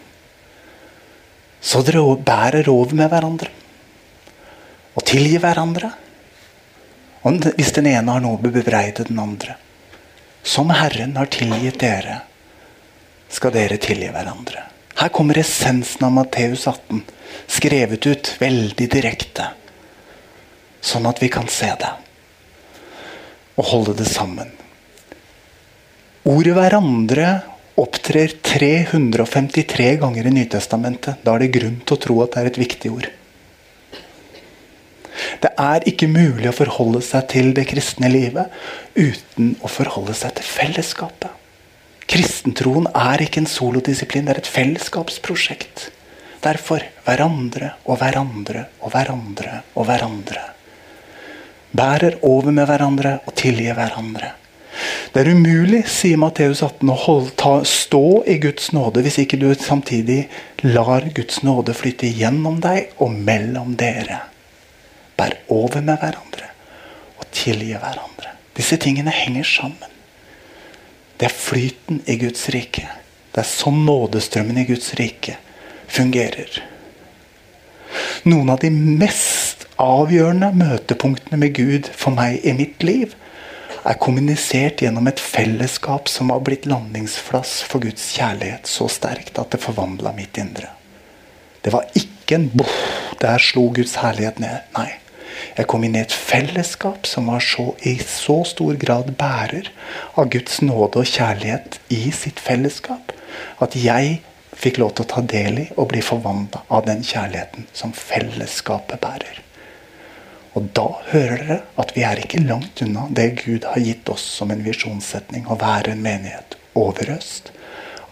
Så 1.64 1.80
dere 1.86 2.02
bærer 2.20 2.68
over 2.68 2.92
med 2.96 3.08
hverandre. 3.12 3.50
Og 4.94 5.06
tilgir 5.08 5.40
hverandre. 5.42 5.90
Og 7.24 7.48
hvis 7.56 7.72
den 7.72 7.88
ene 7.88 8.12
har 8.12 8.20
noe 8.20 8.36
å 8.36 8.42
bebreide 8.44 9.06
den 9.08 9.18
andre. 9.22 9.56
Som 10.44 10.74
Herren 10.76 11.16
har 11.16 11.30
tilgitt 11.32 11.80
dere, 11.80 12.20
skal 13.32 13.54
dere 13.54 13.80
tilgi 13.80 14.10
hverandre. 14.12 14.66
Her 15.00 15.10
kommer 15.10 15.40
essensen 15.40 16.04
av 16.06 16.12
Matteus 16.14 16.66
18, 16.68 17.00
skrevet 17.50 18.06
ut 18.06 18.30
veldig 18.38 18.88
direkte. 18.92 19.48
Sånn 20.84 21.08
at 21.08 21.22
vi 21.22 21.32
kan 21.32 21.48
se 21.50 21.72
det 21.80 21.94
og 23.54 23.68
holde 23.70 23.94
det 23.96 24.06
sammen. 24.10 24.50
Ordet 26.24 26.54
'hverandre' 26.56 27.53
opptrer 27.80 28.36
353 28.42 29.96
ganger 30.02 30.26
i 30.26 30.32
Nytestamentet. 30.34 31.22
Da 31.24 31.34
er 31.34 31.44
det 31.44 31.54
grunn 31.56 31.80
til 31.82 31.96
å 31.96 32.02
tro 32.06 32.18
at 32.22 32.34
det 32.34 32.42
er 32.42 32.50
et 32.52 32.60
viktig 32.62 32.92
ord. 32.94 33.08
Det 35.42 35.50
er 35.60 35.86
ikke 35.88 36.10
mulig 36.10 36.48
å 36.50 36.56
forholde 36.56 37.00
seg 37.04 37.26
til 37.30 37.52
det 37.56 37.66
kristne 37.70 38.10
livet 38.10 38.50
uten 38.94 39.54
å 39.62 39.70
forholde 39.70 40.14
seg 40.16 40.36
til 40.38 40.46
fellesskapet. 40.46 41.30
Kristentroen 42.10 42.86
er 42.90 43.22
ikke 43.24 43.40
en 43.42 43.50
solodisiplin, 43.50 44.26
det 44.26 44.34
er 44.34 44.42
et 44.42 44.54
fellesskapsprosjekt. 44.54 45.88
Derfor 46.44 46.84
hverandre 47.06 47.72
og 47.88 47.98
hverandre 48.02 48.66
og 48.84 48.92
hverandre 48.92 49.62
og 49.72 49.88
hverandre. 49.88 50.42
Bærer 51.74 52.20
over 52.22 52.52
med 52.54 52.68
hverandre 52.68 53.16
og 53.24 53.34
tilgir 53.38 53.74
hverandre. 53.78 54.34
Det 55.14 55.22
er 55.22 55.30
umulig, 55.30 55.84
sier 55.90 56.18
Matteus 56.18 56.62
18, 56.64 56.90
å 56.90 56.96
holde, 57.04 57.30
ta, 57.38 57.54
stå 57.68 58.24
i 58.30 58.38
Guds 58.42 58.72
nåde 58.74 59.04
hvis 59.04 59.20
ikke 59.22 59.38
du 59.38 59.46
samtidig 59.54 60.24
lar 60.66 61.06
Guds 61.14 61.42
nåde 61.46 61.76
flytte 61.76 62.10
gjennom 62.10 62.58
deg 62.64 62.96
og 63.04 63.14
mellom 63.14 63.76
dere. 63.78 64.24
Bær 65.14 65.36
over 65.54 65.84
med 65.84 66.00
hverandre 66.02 66.50
og 67.20 67.28
tilgi 67.34 67.76
hverandre. 67.76 68.34
Disse 68.58 68.78
tingene 68.82 69.14
henger 69.14 69.46
sammen. 69.46 69.90
Det 71.18 71.30
er 71.30 71.34
flyten 71.38 72.02
i 72.10 72.18
Guds 72.18 72.48
rike. 72.54 72.88
Det 73.34 73.42
er 73.42 73.50
sånn 73.50 73.84
nådestrømmen 73.86 74.58
i 74.62 74.66
Guds 74.68 74.92
rike 74.98 75.38
fungerer. 75.90 76.62
Noen 78.26 78.50
av 78.50 78.62
de 78.62 78.70
mest 78.74 79.66
avgjørende 79.78 80.50
møtepunktene 80.58 81.38
med 81.38 81.54
Gud 81.54 81.90
for 81.94 82.14
meg 82.14 82.42
i 82.46 82.54
mitt 82.56 82.82
liv 82.86 83.14
er 83.84 84.00
kommunisert 84.00 84.80
gjennom 84.80 85.08
et 85.10 85.20
fellesskap 85.20 86.08
som 86.08 86.32
har 86.32 86.42
blitt 86.46 86.66
landingsplass 86.68 87.58
for 87.68 87.84
Guds 87.84 88.06
kjærlighet 88.16 88.68
så 88.70 88.88
sterkt 88.88 89.38
at 89.40 89.52
det 89.52 89.60
forvandla 89.60 90.14
mitt 90.16 90.40
indre. 90.40 90.70
Det 91.64 91.72
var 91.72 91.88
ikke 91.96 92.38
en 92.38 92.50
boff, 92.52 92.76
der 93.20 93.40
slo 93.40 93.68
Guds 93.76 93.98
herlighet 94.00 94.40
ned. 94.40 94.64
Nei. 94.76 94.90
Jeg 95.58 95.68
kom 95.68 95.84
inn 95.84 95.96
i 95.98 96.02
et 96.02 96.14
fellesskap 96.14 97.08
som 97.08 97.28
var 97.28 97.42
så, 97.44 97.72
i 97.84 97.96
så 98.00 98.40
stor 98.48 98.78
grad 98.80 99.12
bærer 99.20 99.68
av 100.16 100.30
Guds 100.32 100.60
nåde 100.64 101.02
og 101.02 101.10
kjærlighet 101.10 101.80
i 101.92 102.08
sitt 102.14 102.40
fellesskap 102.42 103.12
at 103.64 103.76
jeg 103.78 104.20
fikk 104.54 104.80
lov 104.80 104.94
til 104.94 105.04
å 105.04 105.12
ta 105.12 105.24
del 105.34 105.64
i 105.66 105.70
og 105.74 105.90
bli 105.92 106.02
forvandla 106.04 106.64
av 106.72 106.86
den 106.88 107.02
kjærligheten 107.04 107.68
som 107.76 107.92
fellesskapet 107.96 109.02
bærer. 109.02 109.43
Og 110.54 110.68
da 110.76 110.86
hører 111.10 111.40
dere 111.42 111.58
at 111.80 111.92
vi 111.96 112.04
er 112.06 112.20
ikke 112.22 112.44
langt 112.46 112.82
unna 112.84 113.08
det 113.10 113.30
Gud 113.42 113.66
har 113.66 113.82
gitt 113.82 114.08
oss 114.12 114.24
som 114.38 114.52
en 114.54 114.62
visjonssetning, 114.62 115.48
å 115.50 115.58
være 115.58 115.94
en 115.94 116.04
menighet 116.04 116.54
overøst 116.78 117.50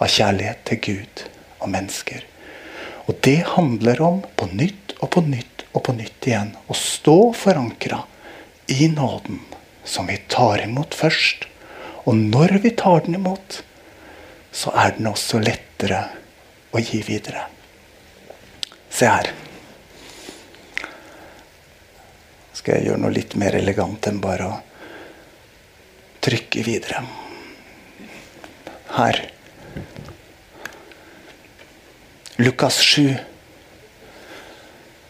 av 0.03 0.11
kjærlighet 0.11 0.65
til 0.67 0.81
Gud 0.83 1.25
og 1.63 1.71
mennesker. 1.71 2.25
Og 3.07 3.19
det 3.27 3.41
handler 3.55 4.03
om 4.03 4.23
på 4.39 4.49
nytt 4.51 4.97
og 5.01 5.13
på 5.15 5.23
nytt 5.27 5.65
og 5.73 5.85
på 5.87 5.95
nytt 5.97 6.29
igjen 6.29 6.53
å 6.71 6.77
stå 6.77 7.17
forankra 7.39 8.03
i 8.71 8.89
nåden 8.91 9.41
som 9.85 10.07
vi 10.11 10.19
tar 10.31 10.63
imot 10.63 10.95
først. 10.95 11.47
Og 12.07 12.19
når 12.19 12.59
vi 12.63 12.75
tar 12.79 13.05
den 13.07 13.19
imot, 13.19 13.63
så 14.53 14.75
er 14.79 14.97
den 14.99 15.11
også 15.11 15.41
lettere 15.43 16.05
å 16.75 16.83
gi 16.83 17.03
videre. 17.07 17.47
Se 18.93 19.09
her. 19.09 19.31
Skal 22.63 22.77
jeg 22.79 22.93
gjøre 22.93 23.03
noe 23.03 23.11
litt 23.11 23.33
mer 23.35 23.57
elegant 23.59 24.07
enn 24.07 24.21
bare 24.23 24.45
å 24.47 24.57
trykke 26.23 26.63
videre. 26.63 27.01
Her. 28.95 29.19
Lukas 32.39 32.79
7 32.87 33.17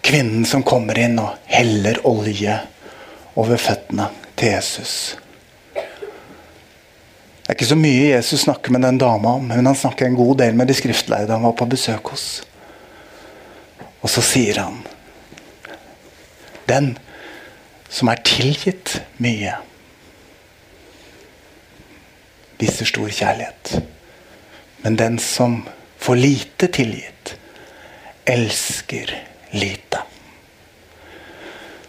kvinnen 0.00 0.48
som 0.48 0.64
kommer 0.64 0.96
inn 1.04 1.20
og 1.20 1.44
heller 1.52 2.00
olje 2.08 2.56
over 3.36 3.60
føttene 3.60 4.08
til 4.32 4.54
Jesus. 4.54 4.96
Det 5.76 7.52
er 7.52 7.60
ikke 7.60 7.68
så 7.74 7.80
mye 7.84 8.10
Jesus 8.14 8.46
snakker 8.46 8.72
med 8.72 8.88
den 8.88 9.04
dama 9.04 9.36
om, 9.36 9.52
men 9.52 9.68
han 9.68 9.76
snakker 9.76 10.08
en 10.08 10.16
god 10.16 10.40
del 10.40 10.56
med 10.56 10.72
de 10.72 10.80
skriftleide 10.80 11.36
han 11.36 11.44
var 11.44 11.56
på 11.60 11.68
besøk 11.68 12.14
hos. 12.16 12.26
Og 14.00 14.08
så 14.08 14.24
sier 14.24 14.64
han 14.64 14.80
Den 16.64 16.94
som 17.92 18.08
er 18.08 18.22
tilgitt 18.24 18.96
mye, 19.22 19.52
viser 22.62 22.88
stor 22.88 23.10
kjærlighet. 23.12 23.74
Men 24.82 24.96
den 24.98 25.18
som 25.22 25.60
får 26.02 26.18
lite 26.18 26.70
tilgitt, 26.72 27.34
elsker 28.24 29.12
lite. 29.58 30.00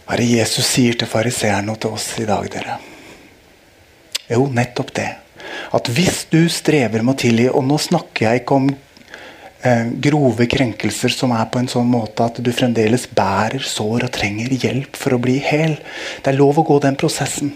Hva 0.04 0.18
er 0.18 0.22
det 0.22 0.32
Jesus 0.34 0.68
sier 0.68 0.98
til 1.00 1.10
fariseerne 1.10 1.72
og 1.72 1.80
til 1.82 1.96
oss 1.96 2.10
i 2.20 2.28
dag, 2.28 2.50
dere? 2.52 2.80
Jo, 4.28 4.48
nettopp 4.52 4.92
det. 4.98 5.10
At 5.74 5.88
hvis 5.96 6.26
du 6.32 6.42
strever 6.52 7.02
med 7.04 7.16
å 7.16 7.20
tilgi 7.20 7.46
Og 7.52 7.66
nå 7.66 7.76
snakker 7.82 8.26
jeg 8.26 8.42
ikke 8.42 8.56
om 8.60 8.68
grove 10.04 10.48
krenkelser 10.52 11.14
som 11.14 11.32
er 11.32 11.46
på 11.52 11.62
en 11.62 11.70
sånn 11.72 11.88
måte 11.88 12.26
at 12.26 12.40
du 12.44 12.50
fremdeles 12.52 13.06
bærer 13.16 13.64
sår 13.64 14.10
og 14.10 14.14
trenger 14.16 14.52
hjelp 14.52 14.98
for 15.00 15.16
å 15.16 15.22
bli 15.24 15.38
hel. 15.44 15.78
Det 16.20 16.34
er 16.34 16.40
lov 16.40 16.60
å 16.60 16.66
gå 16.68 16.80
den 16.84 16.98
prosessen. 17.00 17.54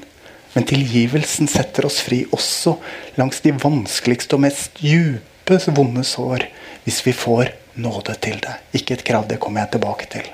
Men 0.54 0.66
tilgivelsen 0.66 1.50
setter 1.52 1.86
oss 1.86 2.00
fri 2.02 2.24
også 2.34 2.78
langs 3.20 3.44
de 3.44 3.52
vanskeligste 3.52 4.38
og 4.38 4.46
mest 4.48 4.80
dype 4.80 5.60
vonde 5.76 6.04
sår 6.08 6.48
hvis 6.86 7.04
vi 7.06 7.14
får 7.14 7.52
nåde 7.84 8.16
til 8.24 8.40
det. 8.42 8.56
Ikke 8.80 8.96
et 8.96 9.04
krav, 9.06 9.28
det 9.28 9.40
kommer 9.44 9.66
jeg 9.66 9.76
tilbake 9.76 10.08
til. 10.16 10.32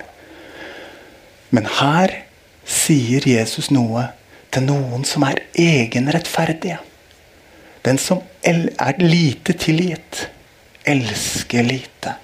Men 1.53 1.67
her 1.81 2.13
sier 2.63 3.25
Jesus 3.27 3.67
noe 3.73 4.07
til 4.53 4.67
noen 4.69 5.03
som 5.07 5.25
er 5.27 5.41
egenrettferdige. 5.59 6.79
Den 7.83 7.99
som 7.99 8.21
er 8.45 9.01
lite 9.01 9.57
tilgitt, 9.59 10.27
elsker 10.83 11.63
lite. 11.63 12.15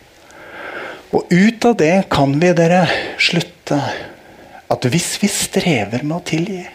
Og 1.11 1.25
ut 1.29 1.65
av 1.65 1.77
det 1.79 2.09
kan 2.11 2.35
vi 2.39 2.51
dere 2.53 2.83
slutte 3.17 3.79
at 4.69 4.85
hvis 4.93 5.15
vi 5.23 5.29
strever 5.31 6.03
med 6.03 6.19
å 6.19 6.25
tilgi 6.25 6.65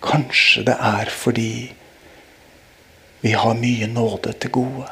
Kanskje 0.00 0.64
det 0.66 0.74
er 0.80 1.10
fordi 1.12 1.52
vi 3.20 3.34
har 3.36 3.58
mye 3.58 3.86
nåde 3.92 4.32
til 4.40 4.52
gode 4.54 4.86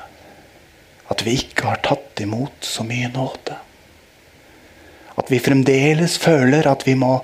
at 1.09 1.25
vi 1.25 1.39
ikke 1.41 1.71
har 1.71 1.81
tatt 1.81 2.21
imot 2.21 2.67
så 2.69 2.85
mye 2.85 3.09
nåde. 3.09 3.55
At 5.17 5.33
vi 5.33 5.41
fremdeles 5.41 6.19
føler 6.21 6.69
at 6.69 6.85
vi 6.85 6.93
må 7.01 7.15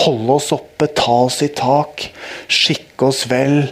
holde 0.00 0.38
oss 0.38 0.48
oppe, 0.56 0.88
ta 0.96 1.18
oss 1.26 1.42
i 1.44 1.50
tak, 1.52 2.08
skikke 2.48 3.10
oss 3.12 3.26
vel, 3.28 3.68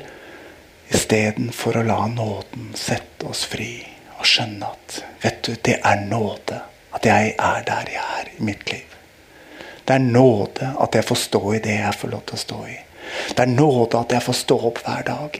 istedenfor 0.93 1.81
å 1.81 1.89
la 1.89 2.03
nåden 2.13 2.75
sette 2.77 3.33
oss 3.33 3.47
fri 3.49 3.94
og 4.25 4.31
skjønne 4.31 4.73
at 4.73 5.03
vet 5.21 5.45
du, 5.45 5.53
det 5.69 5.77
er 5.85 6.01
nåde 6.09 6.63
at 6.97 7.07
jeg 7.09 7.35
er 7.37 7.65
der 7.69 7.93
jeg 7.93 8.05
er 8.23 8.33
i 8.33 8.47
mitt 8.47 8.65
liv. 8.73 8.99
Det 9.85 9.99
er 9.99 10.05
nåde 10.05 10.71
at 10.81 10.97
jeg 10.97 11.05
får 11.05 11.21
stå 11.27 11.43
i 11.53 11.63
det 11.65 11.77
jeg 11.77 11.97
får 12.01 12.13
lov 12.15 12.23
til 12.25 12.39
å 12.39 12.45
stå 12.45 12.61
i. 12.71 12.77
Det 13.37 13.43
er 13.45 13.51
nåde 13.51 14.01
at 14.01 14.15
jeg 14.17 14.25
får 14.25 14.37
stå 14.39 14.57
opp 14.71 14.81
hver 14.87 15.03
dag. 15.07 15.37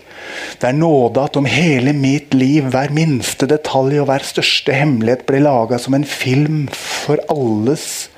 Det 0.61 0.69
er 0.69 0.77
nåde 0.77 1.23
at 1.25 1.39
om 1.41 1.49
hele 1.49 1.95
mitt 1.97 2.35
liv, 2.37 2.69
hver 2.75 2.93
minste 2.95 3.49
detalj 3.49 4.03
og 4.03 4.11
hver 4.11 4.27
største 4.27 4.77
hemmelighet 4.77 5.25
blir 5.29 5.47
laga 5.47 5.79
som 5.81 5.97
en 5.97 6.05
film 6.05 6.67
for 6.75 7.23
alles 7.33 8.11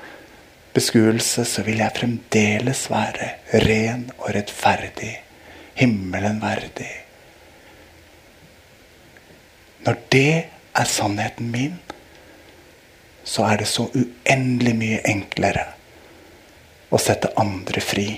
beskuelse, 0.75 1.45
så 1.47 1.63
vil 1.65 1.79
jeg 1.81 1.95
fremdeles 1.95 2.83
være 2.91 3.31
ren 3.63 4.09
og 4.19 4.33
rettferdig, 4.35 5.15
himmelen 5.79 6.41
verdig. 6.43 6.91
Når 9.87 9.99
det 10.11 10.56
er 10.77 10.89
sannheten 10.89 11.51
min, 11.51 11.77
så 13.27 13.43
er 13.49 13.61
det 13.61 13.67
så 13.69 13.87
uendelig 13.91 14.75
mye 14.77 15.03
enklere 15.09 15.65
å 16.89 16.99
sette 17.01 17.33
andre 17.39 17.83
fri 17.83 18.09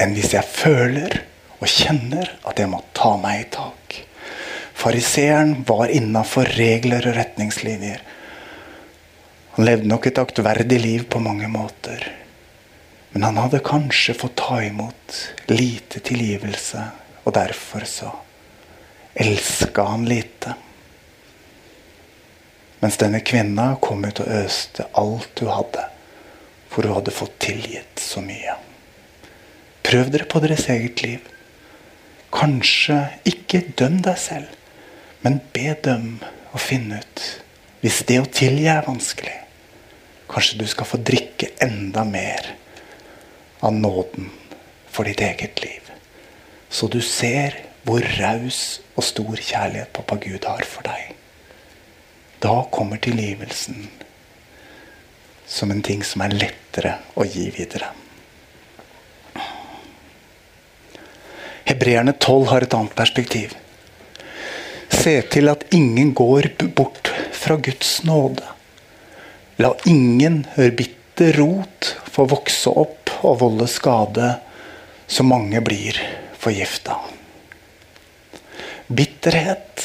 enn 0.00 0.14
hvis 0.16 0.32
jeg 0.34 0.48
føler 0.48 1.18
og 1.60 1.68
kjenner 1.68 2.30
at 2.48 2.60
jeg 2.60 2.70
må 2.72 2.80
ta 2.96 3.12
meg 3.20 3.42
i 3.42 3.48
tak. 3.52 3.98
Fariseeren 4.80 5.58
var 5.68 5.92
innafor 5.92 6.48
regler 6.56 7.04
og 7.10 7.18
retningslinjer. 7.18 8.00
Han 9.58 9.68
levde 9.68 9.90
nok 9.90 10.08
et 10.08 10.20
aktverdig 10.22 10.78
liv 10.80 11.04
på 11.12 11.20
mange 11.20 11.50
måter. 11.52 12.06
Men 13.12 13.26
han 13.28 13.40
hadde 13.42 13.60
kanskje 13.66 14.16
fått 14.16 14.38
ta 14.40 14.62
imot 14.64 15.18
lite 15.52 16.00
tilgivelse, 16.06 16.86
og 17.26 17.34
derfor 17.36 17.84
så 17.84 18.14
elska 19.20 19.84
han 19.84 20.08
lite. 20.08 20.54
Mens 22.80 22.96
denne 23.00 23.20
kvinna 23.20 23.74
kom 23.82 24.04
ut 24.04 24.22
og 24.22 24.32
øste 24.40 24.86
alt 24.96 25.42
hun 25.42 25.52
hadde. 25.52 25.84
For 26.70 26.86
hun 26.86 26.96
hadde 26.96 27.14
fått 27.14 27.36
tilgitt 27.42 28.00
så 28.00 28.22
mye. 28.24 28.56
Prøv 29.84 30.12
dere 30.12 30.28
på 30.30 30.40
deres 30.42 30.68
eget 30.72 31.02
liv. 31.04 31.20
Kanskje 32.30 32.96
ikke 33.26 33.64
døm 33.78 33.98
deg 34.06 34.18
selv, 34.22 34.50
men 35.24 35.40
be 35.52 35.74
dem 35.82 36.20
å 36.54 36.60
finne 36.62 37.00
ut 37.02 37.24
hvis 37.80 38.02
det 38.06 38.20
å 38.20 38.28
tilgi 38.28 38.68
er 38.70 38.86
vanskelig. 38.86 39.36
Kanskje 40.30 40.60
du 40.60 40.66
skal 40.70 40.86
få 40.86 41.00
drikke 41.02 41.48
enda 41.64 42.04
mer 42.06 42.52
av 43.66 43.74
nåden 43.74 44.28
for 44.92 45.08
ditt 45.08 45.22
eget 45.24 45.62
liv. 45.64 45.90
Så 46.70 46.86
du 46.92 47.00
ser 47.02 47.56
hvor 47.88 48.04
raus 48.20 48.78
og 48.94 49.06
stor 49.08 49.40
kjærlighet 49.40 49.90
pappa 49.96 50.20
Gud 50.22 50.46
har 50.46 50.62
for 50.68 50.86
deg. 50.86 51.16
Da 52.40 52.66
kommer 52.72 52.96
tilgivelsen 52.96 53.88
som 55.46 55.70
en 55.70 55.82
ting 55.82 56.04
som 56.04 56.22
er 56.24 56.32
lettere 56.32 56.94
å 57.20 57.26
gi 57.28 57.50
videre. 57.52 57.90
Hebreerne 61.68 62.14
12 62.16 62.46
har 62.48 62.64
et 62.64 62.76
annet 62.78 62.96
perspektiv. 62.96 63.52
Se 64.88 65.18
til 65.28 65.52
at 65.52 65.66
ingen 65.76 66.14
går 66.16 66.48
bort 66.78 67.12
fra 67.36 67.58
Guds 67.60 67.98
nåde. 68.08 68.46
La 69.60 69.74
ingen 69.84 70.46
høre 70.56 70.72
bitter 70.80 71.36
rot 71.36 71.90
få 72.08 72.24
vokse 72.30 72.72
opp 72.72 73.12
og 73.20 73.36
volde 73.42 73.68
skade, 73.68 74.32
så 75.06 75.26
mange 75.26 75.60
blir 75.60 76.00
forgifta. 76.40 76.96
Bitterhet 78.88 79.84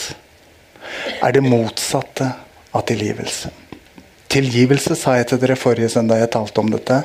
er 1.20 1.36
det 1.36 1.44
motsatte 1.44 2.32
av 2.76 2.86
tilgivelse. 2.90 3.52
Tilgivelse 4.32 4.98
sa 5.00 5.16
jeg 5.20 5.30
til 5.30 5.40
dere 5.40 5.56
forrige 5.60 5.94
søndag 5.94 6.20
jeg 6.24 6.34
talte 6.36 6.64
om 6.64 6.72
dette. 6.74 7.04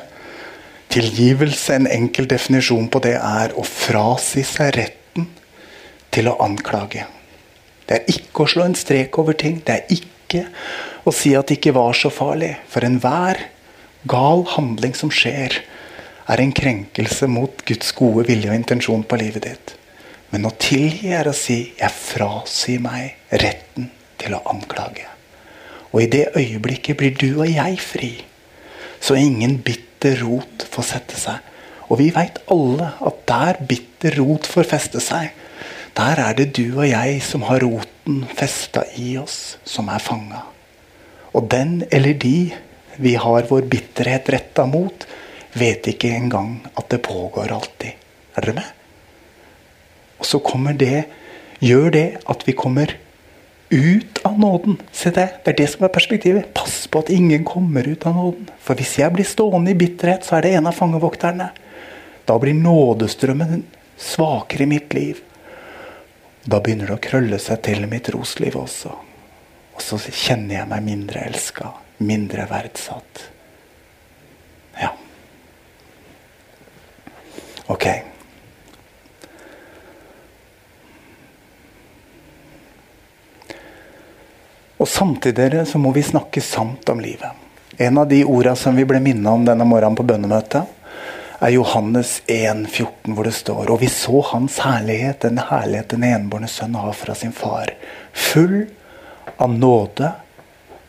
Tilgivelse, 0.91 1.77
en 1.77 1.87
enkel 1.87 2.27
definisjon 2.27 2.89
på 2.91 2.99
det, 3.05 3.15
er 3.15 3.53
å 3.55 3.63
frasi 3.63 4.43
seg 4.43 4.73
retten 4.75 5.29
til 6.11 6.27
å 6.27 6.35
anklage. 6.43 7.05
Det 7.87 7.99
er 8.01 8.11
ikke 8.11 8.43
å 8.43 8.51
slå 8.51 8.65
en 8.67 8.75
strek 8.75 9.15
over 9.21 9.37
ting. 9.39 9.61
Det 9.63 9.77
er 9.77 9.95
ikke 9.95 10.45
å 11.07 11.13
si 11.15 11.33
at 11.37 11.47
det 11.47 11.59
ikke 11.59 11.75
var 11.77 11.95
så 11.97 12.11
farlig. 12.11 12.53
For 12.71 12.83
enhver 12.87 13.39
gal 14.11 14.43
handling 14.55 14.97
som 14.97 15.13
skjer, 15.13 15.61
er 16.31 16.43
en 16.43 16.53
krenkelse 16.55 17.27
mot 17.31 17.63
Guds 17.67 17.91
gode 17.95 18.27
vilje 18.27 18.51
og 18.51 18.59
intensjon 18.59 19.07
på 19.07 19.19
livet 19.19 19.47
ditt. 19.47 19.73
Men 20.31 20.47
å 20.47 20.53
tilgi 20.55 21.11
er 21.11 21.27
å 21.27 21.35
si 21.35 21.73
'jeg 21.79 21.91
frasier 21.91 22.79
meg 22.79 23.15
retten 23.31 23.91
til 24.17 24.35
å 24.35 24.43
anklage'. 24.43 25.20
Og 25.91 26.03
i 26.03 26.09
det 26.11 26.27
øyeblikket 26.35 26.97
blir 26.97 27.15
du 27.15 27.41
og 27.41 27.49
jeg 27.49 27.79
fri. 27.83 28.11
Så 29.01 29.17
ingen 29.19 29.57
bitter 29.65 30.21
rot 30.23 30.65
får 30.71 30.87
sette 30.93 31.19
seg. 31.19 31.39
Og 31.91 31.99
vi 31.99 32.11
veit 32.15 32.39
alle 32.51 32.93
at 33.03 33.23
der 33.27 33.59
bitter 33.67 34.15
rot 34.21 34.47
får 34.47 34.69
feste 34.69 35.01
seg, 35.03 35.33
der 35.97 36.21
er 36.23 36.35
det 36.37 36.53
du 36.55 36.79
og 36.79 36.87
jeg 36.87 37.19
som 37.25 37.43
har 37.49 37.59
roten 37.65 38.23
festa 38.37 38.85
i 38.95 39.17
oss, 39.19 39.57
som 39.67 39.89
er 39.91 39.99
fanga. 39.99 40.45
Og 41.35 41.49
den 41.51 41.81
eller 41.91 42.15
de 42.15 42.51
vi 43.01 43.15
har 43.19 43.47
vår 43.49 43.67
bitterhet 43.71 44.29
retta 44.31 44.65
mot, 44.69 45.05
vet 45.57 45.87
ikke 45.91 46.11
engang 46.15 46.61
at 46.77 46.87
det 46.91 47.01
pågår 47.03 47.51
alltid. 47.51 47.97
Er 48.35 48.45
dere 48.45 48.55
med? 48.55 48.69
Og 50.21 50.27
så 50.27 50.39
kommer 50.39 50.77
det, 50.77 51.05
gjør 51.59 51.89
det 51.91 52.07
at 52.29 52.45
vi 52.47 52.55
kommer 52.55 52.93
ut 53.71 54.17
av 54.27 54.39
nåden. 54.39 54.77
Se 54.91 55.09
det, 55.09 55.27
det 55.43 55.53
er 55.53 55.57
det 55.61 55.67
som 55.71 55.85
er 55.87 55.93
perspektivet. 55.95 56.53
Pass 56.53 56.83
på 56.91 56.99
at 56.99 57.09
ingen 57.09 57.45
kommer 57.47 57.87
ut 57.87 58.05
av 58.05 58.15
nåden. 58.15 58.49
For 58.59 58.75
hvis 58.75 58.97
jeg 58.99 59.15
blir 59.15 59.27
stående 59.27 59.71
i 59.71 59.77
bitterhet, 59.79 60.27
så 60.27 60.37
er 60.37 60.45
det 60.45 60.55
en 60.57 60.67
av 60.67 60.75
fangevokterne. 60.75 61.47
Da 62.27 62.37
blir 62.39 62.57
nådestrømmen 62.57 63.63
svakere 63.97 64.67
i 64.67 64.71
mitt 64.73 64.93
liv. 64.93 65.23
Da 66.43 66.59
begynner 66.59 66.91
det 66.91 66.99
å 66.99 67.05
krølle 67.07 67.39
seg 67.39 67.63
til 67.63 67.85
i 67.85 67.89
mitt 67.89 68.09
trosliv 68.09 68.59
også. 68.59 68.91
Og 69.71 69.83
så 69.83 69.99
kjenner 70.03 70.59
jeg 70.59 70.69
meg 70.69 70.85
mindre 70.85 71.23
elska, 71.29 71.71
mindre 72.03 72.47
verdsatt. 72.51 73.27
Ja. 74.81 74.91
Ok. 77.71 77.87
Og 84.81 84.89
samtidig 84.89 85.67
så 85.69 85.77
må 85.77 85.91
vi 85.93 86.01
snakke 86.01 86.41
sant 86.41 86.89
om 86.89 87.01
livet. 87.03 87.29
En 87.77 87.97
av 88.01 88.07
de 88.09 88.23
orda 88.25 88.55
som 88.57 88.75
vi 88.75 88.85
ble 88.89 88.99
minnet 88.99 89.29
om 89.29 89.43
denne 89.45 89.65
morgenen 89.65 89.97
på 89.97 90.05
bønnemøtet, 90.09 90.77
er 91.41 91.53
Johannes 91.53 92.19
1, 92.29 92.67
14, 92.69 93.13
hvor 93.17 93.25
det 93.25 93.33
står 93.33 93.71
Og 93.73 93.79
vi 93.81 93.87
så 93.89 94.19
hans 94.29 94.59
herlighet, 94.61 95.23
den 95.25 95.41
herlighet 95.41 95.93
den 95.93 96.05
enbårne 96.05 96.49
sønn 96.49 96.77
har 96.77 96.93
fra 96.93 97.15
sin 97.17 97.33
far. 97.33 97.73
Full 98.13 98.67
av 99.41 99.53
nåde 99.53 100.11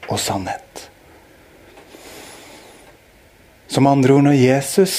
og 0.08 0.20
sannhet. 0.20 0.88
Som 3.72 3.88
andre 3.88 4.12
ord, 4.12 4.26
når 4.28 4.36
Jesus 4.36 4.96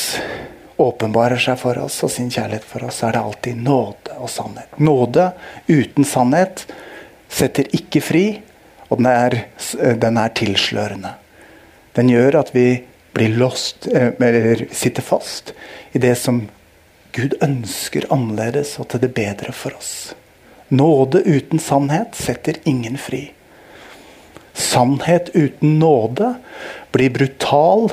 åpenbarer 0.81 1.37
seg 1.41 1.59
for 1.61 1.77
oss 1.81 1.99
og 2.05 2.09
sin 2.09 2.31
kjærlighet 2.33 2.65
for 2.65 2.87
oss, 2.89 3.03
er 3.05 3.13
det 3.13 3.21
alltid 3.21 3.61
nåde 3.61 4.17
og 4.17 4.29
sannhet. 4.33 4.73
Nåde 4.81 5.29
uten 5.69 6.05
sannhet 6.05 6.65
setter 7.29 7.69
ikke 7.77 8.01
fri, 8.01 8.25
og 8.89 8.99
den 8.99 9.09
er, 9.09 9.37
den 10.01 10.17
er 10.17 10.33
tilslørende. 10.37 11.13
Den 11.93 12.09
gjør 12.09 12.39
at 12.41 12.51
vi 12.55 12.67
blir 13.13 13.35
lost, 13.37 13.87
eller 13.87 14.65
sitter 14.73 15.05
fast 15.05 15.53
i 15.93 16.01
det 16.01 16.15
som 16.17 16.47
Gud 17.13 17.35
ønsker 17.45 18.07
annerledes 18.13 18.73
og 18.81 18.89
til 18.89 19.03
det 19.03 19.13
bedre 19.13 19.53
for 19.53 19.75
oss. 19.77 20.13
Nåde 20.73 21.21
uten 21.27 21.61
sannhet 21.61 22.17
setter 22.17 22.57
ingen 22.65 22.97
fri. 22.97 23.27
Sannhet 24.57 25.29
uten 25.35 25.77
nåde 25.77 26.33
blir 26.93 27.13
brutal, 27.13 27.91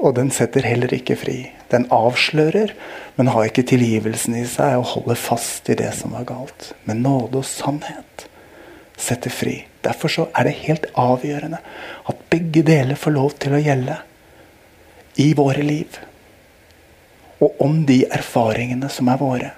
og 0.00 0.14
den 0.16 0.32
setter 0.34 0.66
heller 0.66 0.90
ikke 0.96 1.18
fri. 1.18 1.38
Den 1.70 1.86
avslører, 1.94 2.74
men 3.14 3.30
har 3.30 3.46
ikke 3.46 3.66
tilgivelsen 3.70 4.40
i 4.40 4.46
seg 4.50 4.80
og 4.80 4.88
holder 4.96 5.18
fast 5.18 5.70
i 5.70 5.78
det 5.78 5.92
som 5.94 6.16
var 6.16 6.26
galt. 6.26 6.72
Men 6.88 7.04
nåde 7.06 7.44
og 7.44 7.46
sannhet 7.46 8.26
setter 8.98 9.30
fri. 9.30 9.60
Derfor 9.84 10.12
så 10.12 10.26
er 10.36 10.46
det 10.48 10.60
helt 10.66 10.86
avgjørende 10.98 11.60
at 12.10 12.22
begge 12.32 12.62
deler 12.66 12.98
får 13.00 13.16
lov 13.16 13.34
til 13.40 13.56
å 13.56 13.62
gjelde 13.62 13.96
i 15.20 15.30
våre 15.36 15.64
liv. 15.64 15.98
Og 17.40 17.60
om 17.64 17.82
de 17.88 18.02
erfaringene 18.12 18.90
som 18.92 19.08
er 19.08 19.20
våre. 19.20 19.50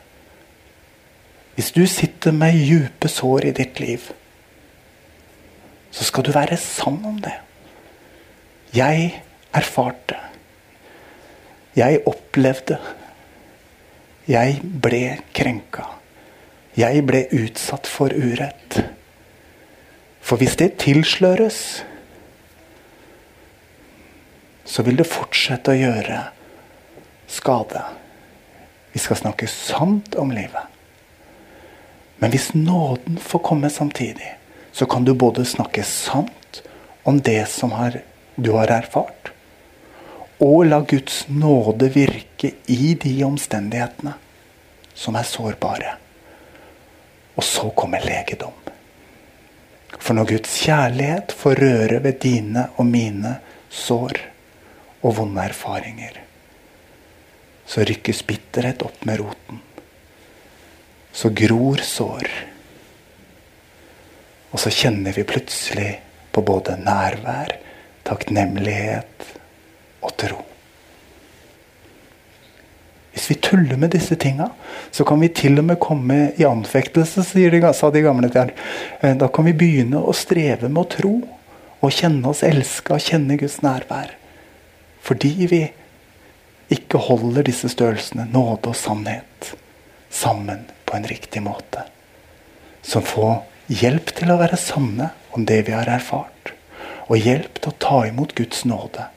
Hvis 1.56 1.72
du 1.74 1.82
sitter 1.90 2.32
med 2.32 2.56
dype 2.56 3.10
sår 3.10 3.50
i 3.50 3.56
ditt 3.56 3.80
liv, 3.82 4.06
så 5.92 6.06
skal 6.08 6.24
du 6.24 6.32
være 6.32 6.56
sann 6.56 7.02
om 7.04 7.18
det. 7.20 7.34
Jeg 8.72 9.10
erfarte 9.52 10.16
jeg 11.72 12.02
opplevde. 12.04 12.76
Jeg 14.28 14.58
ble 14.62 15.04
krenka. 15.32 15.86
Jeg 16.76 17.04
ble 17.08 17.24
utsatt 17.32 17.88
for 17.88 18.12
urett. 18.12 18.76
For 20.22 20.38
hvis 20.38 20.54
det 20.56 20.78
tilsløres, 20.80 21.82
så 24.64 24.84
vil 24.86 24.96
det 25.00 25.08
fortsette 25.10 25.74
å 25.74 25.80
gjøre 25.80 26.20
skade. 27.28 27.82
Vi 28.92 29.02
skal 29.02 29.18
snakke 29.18 29.48
sant 29.50 30.14
om 30.20 30.30
livet. 30.30 30.70
Men 32.22 32.30
hvis 32.30 32.52
nåden 32.54 33.18
får 33.18 33.42
komme 33.42 33.70
samtidig, 33.72 34.30
så 34.72 34.86
kan 34.86 35.04
du 35.04 35.12
både 35.18 35.44
snakke 35.44 35.82
sant 35.84 36.62
om 37.02 37.18
det 37.20 37.48
som 37.50 37.74
har, 37.74 37.98
du 38.36 38.52
har 38.54 38.70
erfart, 38.70 39.32
og 40.42 40.66
la 40.66 40.80
Guds 40.86 41.24
nåde 41.28 41.90
virke 41.94 42.54
i 42.70 42.94
de 42.94 43.16
omstendighetene 43.26 44.14
som 44.94 45.18
er 45.18 45.26
sårbare. 45.26 45.96
Og 47.34 47.46
så 47.46 47.70
kommer 47.74 48.02
legedom. 48.06 48.61
For 49.98 50.16
når 50.16 50.30
Guds 50.32 50.54
kjærlighet 50.64 51.34
får 51.36 51.60
røre 51.62 51.98
ved 52.04 52.20
dine 52.22 52.66
og 52.76 52.88
mine 52.88 53.36
sår 53.72 54.20
og 55.02 55.16
vonde 55.18 55.44
erfaringer, 55.44 56.20
så 57.66 57.84
rykkes 57.88 58.22
bitterhet 58.28 58.82
opp 58.84 59.04
med 59.08 59.20
roten. 59.22 59.60
Så 61.12 61.30
gror 61.36 61.82
sår. 61.84 62.28
Og 64.52 64.60
så 64.60 64.72
kjenner 64.72 65.14
vi 65.16 65.24
plutselig 65.28 65.90
på 66.32 66.44
både 66.44 66.76
nærvær, 66.80 67.56
takknemlighet 68.04 69.28
og 70.02 70.16
tro. 70.20 70.51
Hvis 73.12 73.28
vi 73.30 73.34
tuller 73.44 73.76
med 73.76 73.92
disse 73.92 74.16
tinga, 74.16 74.48
så 74.90 75.04
kan 75.04 75.20
vi 75.20 75.28
til 75.28 75.60
og 75.60 75.66
med 75.68 75.80
komme 75.80 76.32
i 76.40 76.46
anfektelse, 76.48 77.24
de, 77.36 77.72
sa 77.76 77.90
de 77.92 78.02
gamle 78.04 78.30
der. 78.32 78.54
Eh, 79.00 79.16
da 79.20 79.28
kan 79.28 79.44
vi 79.44 79.52
begynne 79.52 80.00
å 80.00 80.14
streve 80.16 80.68
med 80.68 80.84
å 80.86 80.90
tro. 80.96 81.14
og 81.82 81.90
kjenne 81.90 82.30
oss 82.30 82.44
elska 82.46 82.94
kjenne 83.02 83.34
Guds 83.40 83.56
nærvær. 83.58 84.12
Fordi 85.02 85.46
vi 85.50 85.64
ikke 86.70 87.00
holder 87.08 87.42
disse 87.48 87.66
størrelsene, 87.72 88.28
nåde 88.30 88.70
og 88.70 88.78
sannhet, 88.78 89.48
sammen 90.06 90.68
på 90.86 90.94
en 90.94 91.08
riktig 91.10 91.42
måte. 91.42 91.82
Som 92.86 93.02
får 93.02 93.42
hjelp 93.66 94.14
til 94.14 94.30
å 94.30 94.38
være 94.38 94.60
sanne 94.60 95.10
om 95.34 95.42
det 95.48 95.64
vi 95.66 95.74
har 95.74 95.90
erfart. 95.90 96.54
Og 97.10 97.18
hjelp 97.18 97.58
til 97.58 97.72
å 97.72 97.80
ta 97.82 97.98
imot 98.06 98.36
Guds 98.38 98.62
nåde. 98.62 99.08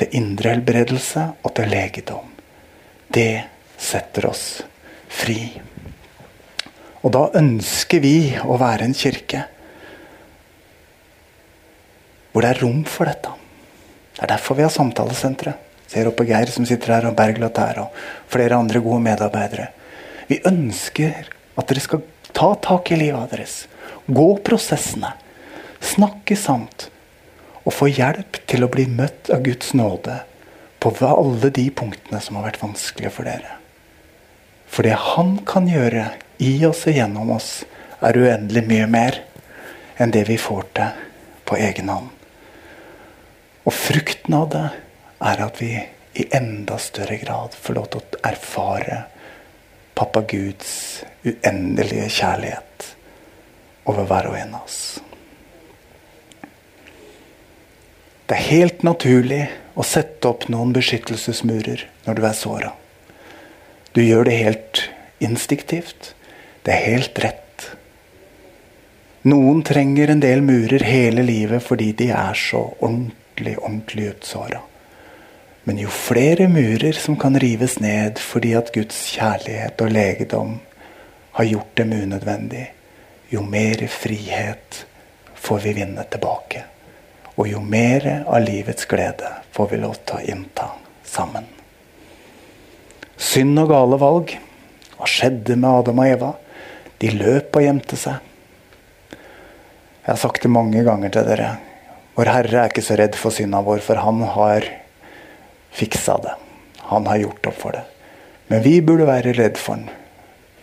Til 0.00 0.16
indre 0.16 0.56
helbredelse 0.56 1.28
og 1.42 1.54
til 1.58 1.68
legedom. 1.68 2.37
Det 3.08 3.44
setter 3.78 4.26
oss 4.28 4.44
fri. 5.08 5.40
Og 7.00 7.12
da 7.14 7.28
ønsker 7.38 8.02
vi 8.04 8.16
å 8.44 8.58
være 8.60 8.88
en 8.88 8.96
kirke 8.96 9.46
hvor 12.32 12.44
det 12.44 12.50
er 12.52 12.60
rom 12.62 12.82
for 12.86 13.08
dette. 13.08 13.32
Det 14.14 14.26
er 14.26 14.30
derfor 14.34 14.58
vi 14.58 14.66
har 14.66 14.74
samtalesenteret. 14.74 15.64
Ser 15.88 16.10
opp 16.10 16.18
på 16.20 16.26
Geir 16.28 16.50
som 16.52 16.66
sitter 16.68 16.92
her, 16.92 17.06
og 17.08 17.16
Bergljot 17.16 17.58
her, 17.58 17.78
og 17.80 17.94
flere 18.28 18.58
andre 18.60 18.82
gode 18.84 19.00
medarbeidere. 19.06 19.70
Vi 20.28 20.36
ønsker 20.46 21.30
at 21.56 21.70
dere 21.70 21.80
skal 21.80 22.02
ta 22.36 22.50
tak 22.60 22.92
i 22.92 22.98
livet 23.00 23.32
deres. 23.32 23.54
Gå 24.04 24.26
prosessene. 24.44 25.14
Snakke 25.80 26.36
sant. 26.36 26.90
Og 27.64 27.72
få 27.72 27.88
hjelp 27.88 28.42
til 28.48 28.66
å 28.66 28.70
bli 28.72 28.84
møtt 28.92 29.32
av 29.32 29.40
Guds 29.46 29.72
nåde 29.76 30.20
på 30.78 30.92
alle 31.02 31.50
de 31.50 31.70
punktene 31.70 32.20
som 32.22 32.38
har 32.38 32.48
vært 32.48 32.62
vanskelige 32.62 33.12
for 33.14 33.28
dere. 33.28 33.56
For 34.68 34.86
det 34.86 34.94
Han 35.14 35.38
kan 35.48 35.66
gjøre 35.68 36.10
i 36.38 36.52
oss 36.66 36.86
og 36.86 36.94
gjennom 36.94 37.32
oss, 37.34 37.64
er 38.00 38.14
uendelig 38.14 38.62
mye 38.68 38.86
mer 38.86 39.16
enn 39.98 40.12
det 40.14 40.28
vi 40.28 40.36
får 40.38 40.68
til 40.76 41.04
på 41.48 41.56
egen 41.58 41.88
hånd. 41.90 42.10
Og 43.66 43.74
frukten 43.74 44.36
av 44.38 44.46
det 44.52 44.66
er 45.18 45.42
at 45.44 45.58
vi 45.60 45.72
i 46.18 46.28
enda 46.34 46.78
større 46.78 47.18
grad 47.18 47.56
får 47.58 47.74
lov 47.74 47.88
til 47.90 48.00
å 48.00 48.20
erfare 48.30 49.00
pappa 49.98 50.22
Guds 50.30 51.02
uendelige 51.26 52.06
kjærlighet 52.20 52.88
over 53.90 54.06
hver 54.06 54.30
og 54.30 54.38
en 54.38 54.54
av 54.54 54.68
oss. 54.68 54.78
Det 58.28 58.36
er 58.36 58.48
helt 58.50 58.82
naturlig 58.84 59.46
å 59.72 59.84
sette 59.88 60.28
opp 60.28 60.50
noen 60.52 60.74
beskyttelsesmurer 60.76 61.86
når 62.04 62.18
du 62.18 62.26
er 62.28 62.36
såra. 62.36 62.74
Du 63.96 64.02
gjør 64.04 64.28
det 64.28 64.34
helt 64.36 64.82
instinktivt. 65.24 66.12
Det 66.60 66.74
er 66.74 66.84
helt 66.90 67.22
rett. 67.24 67.70
Noen 69.32 69.64
trenger 69.64 70.12
en 70.12 70.20
del 70.20 70.44
murer 70.44 70.84
hele 70.84 71.24
livet 71.24 71.64
fordi 71.64 71.94
de 71.96 72.12
er 72.12 72.36
så 72.36 72.66
ordentlig, 72.76 73.56
ordentlig 73.62 74.12
utsåra. 74.12 74.60
Men 75.64 75.80
jo 75.80 75.88
flere 75.88 76.52
murer 76.52 77.00
som 77.00 77.16
kan 77.16 77.40
rives 77.40 77.80
ned 77.80 78.20
fordi 78.20 78.52
at 78.60 78.74
Guds 78.76 79.06
kjærlighet 79.16 79.80
og 79.80 79.94
legedom 79.96 80.56
har 81.40 81.54
gjort 81.56 81.76
dem 81.80 81.96
unødvendig, 81.96 82.66
jo 83.32 83.40
mer 83.40 83.88
frihet 83.88 84.84
får 85.32 85.64
vi 85.64 85.78
vinne 85.80 86.04
tilbake. 86.12 86.68
Og 87.38 87.46
jo 87.46 87.62
mer 87.62 88.04
av 88.26 88.42
livets 88.42 88.88
glede 88.90 89.30
får 89.54 89.70
vi 89.70 89.80
lov 89.82 90.00
til 90.02 90.18
å 90.18 90.26
innta 90.34 90.72
sammen. 91.06 91.46
Synd 93.18 93.58
og 93.62 93.70
gale 93.70 93.98
valg. 93.98 94.34
Hva 94.98 95.06
skjedde 95.06 95.54
med 95.54 95.70
Adam 95.70 96.02
og 96.02 96.10
Eva? 96.10 96.32
De 96.98 97.12
løp 97.14 97.54
og 97.54 97.62
gjemte 97.62 97.98
seg. 97.98 98.18
Jeg 99.12 100.10
har 100.10 100.18
sagt 100.18 100.42
det 100.42 100.50
mange 100.50 100.82
ganger 100.86 101.12
til 101.14 101.26
dere. 101.28 101.52
Vår 102.18 102.30
Herre 102.32 102.64
er 102.64 102.72
ikke 102.72 102.82
så 102.82 102.96
redd 102.98 103.14
for 103.14 103.34
synda 103.34 103.60
vår, 103.62 103.82
for 103.84 104.00
han 104.02 104.22
har 104.34 104.66
fiksa 105.78 106.16
det. 106.24 106.34
Han 106.90 107.06
har 107.06 107.20
gjort 107.22 107.50
opp 107.50 107.58
for 107.60 107.76
det. 107.76 107.84
Men 108.48 108.64
vi 108.64 108.78
burde 108.82 109.06
være 109.06 109.36
redd 109.36 109.60
for 109.60 109.78
den, 109.78 109.90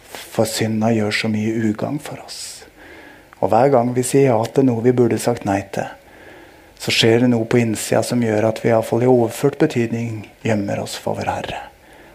for 0.09 0.49
synda 0.49 0.89
gjør 0.91 1.13
så 1.13 1.29
mye 1.31 1.53
ugagn 1.69 2.01
for 2.03 2.19
oss. 2.25 2.39
Og 3.39 3.51
hver 3.53 3.69
gang 3.71 3.93
vi 3.95 4.03
sier 4.03 4.31
ja 4.33 4.39
til 4.51 4.67
noe 4.67 4.83
vi 4.83 4.95
burde 4.95 5.19
sagt 5.21 5.45
nei 5.47 5.61
til, 5.75 5.87
så 6.85 6.91
skjer 6.93 7.23
det 7.23 7.31
noe 7.31 7.47
på 7.49 7.57
innsida 7.57 8.03
som 8.05 8.21
gjør 8.21 8.45
at 8.45 8.59
vi 8.61 8.69
iallfall 8.69 9.01
i 9.01 9.07
overført 9.09 9.55
betydning 9.57 10.19
gjemmer 10.45 10.83
oss 10.83 10.93
for 11.01 11.17
vår 11.17 11.31
Herre. 11.31 11.61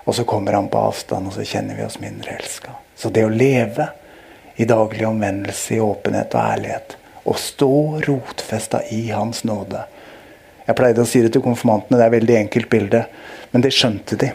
Og 0.07 0.15
så 0.15 0.23
kommer 0.23 0.55
han 0.55 0.69
på 0.71 0.79
avstand, 0.79 1.27
og 1.27 1.35
så 1.35 1.43
kjenner 1.43 1.75
vi 1.75 1.83
oss 1.83 1.97
mindre 1.99 2.37
elska. 2.37 2.77
Så 2.95 3.11
det 3.11 3.25
å 3.27 3.33
leve 3.35 3.89
i 4.63 4.69
daglig 4.71 5.09
omvendelse, 5.09 5.75
i 5.75 5.81
åpenhet 5.83 6.37
og 6.37 6.53
ærlighet, 6.53 6.95
og 7.27 7.41
stå 7.43 7.73
rotfesta 8.07 8.85
i 8.95 9.01
Hans 9.11 9.43
nåde. 9.49 9.83
Jeg 10.69 10.79
pleide 10.79 11.03
å 11.03 11.11
si 11.11 11.25
det 11.25 11.33
til 11.35 11.43
konfirmantene, 11.43 11.99
det 11.99 12.07
er 12.07 12.13
et 12.13 12.19
veldig 12.21 12.39
enkelt 12.45 12.71
bilde, 12.71 13.03
men 13.51 13.67
det 13.67 13.75
skjønte 13.75 14.21
de. 14.23 14.31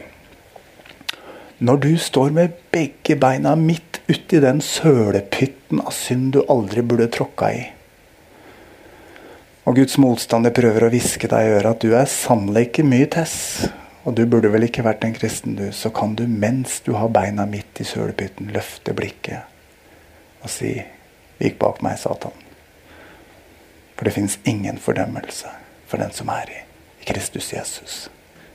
Når 1.63 1.79
du 1.85 1.93
står 2.09 2.35
med 2.35 2.59
begge 2.75 3.15
beina 3.15 3.55
midt 3.55 4.01
uti 4.11 4.43
den 4.43 4.59
sølepytten 4.59 5.79
av 5.79 5.95
synd 5.95 6.33
du 6.35 6.41
aldri 6.51 6.83
burde 6.83 7.07
tråkka 7.15 7.53
i, 7.55 7.63
og 9.65 9.80
Guds 9.80 9.97
motstander 9.97 10.54
prøver 10.54 10.86
å 10.86 10.91
hviske 10.93 11.30
deg 11.30 11.47
i 11.47 11.54
øret 11.58 11.71
at 11.71 11.82
du 11.82 11.95
er 11.97 12.10
sannelig 12.10 12.67
ikke 12.67 12.86
mye 12.86 13.10
tess, 13.10 13.38
og 14.06 14.13
du 14.13 14.21
burde 14.30 14.51
vel 14.54 14.67
ikke 14.67 14.86
vært 14.86 15.08
en 15.08 15.15
kristen, 15.17 15.56
du, 15.58 15.71
så 15.73 15.89
kan 15.89 16.13
du 16.17 16.28
mens 16.30 16.78
du 16.86 16.93
har 16.93 17.10
beina 17.10 17.47
midt 17.49 17.82
i 17.82 17.88
sølepytten, 17.89 18.54
løfte 18.54 18.93
blikket 18.97 19.51
og 20.45 20.51
si 20.54 20.78
Vik 21.36 21.58
bak 21.60 21.82
meg, 21.84 21.97
Satan. 21.99 22.32
For 23.97 24.08
det 24.08 24.13
fins 24.15 24.38
ingen 24.47 24.78
fordømmelse 24.80 25.49
for 25.89 25.99
den 25.99 26.13
som 26.15 26.30
er 26.32 26.47
i, 26.47 26.62
Kristus 27.04 27.49
Jesus. 27.51 28.06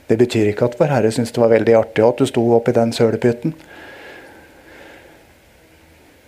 Det 0.09 0.17
betyr 0.17 0.49
ikke 0.49 0.71
at 0.71 0.79
Vår 0.79 0.89
Herre 0.89 1.11
syntes 1.13 1.35
det 1.35 1.43
var 1.43 1.53
veldig 1.53 1.75
artig 1.77 2.07
at 2.07 2.17
du 2.17 2.25
sto 2.25 2.41
oppi 2.55 2.73
den 2.73 2.89
sølepytten. 2.95 3.53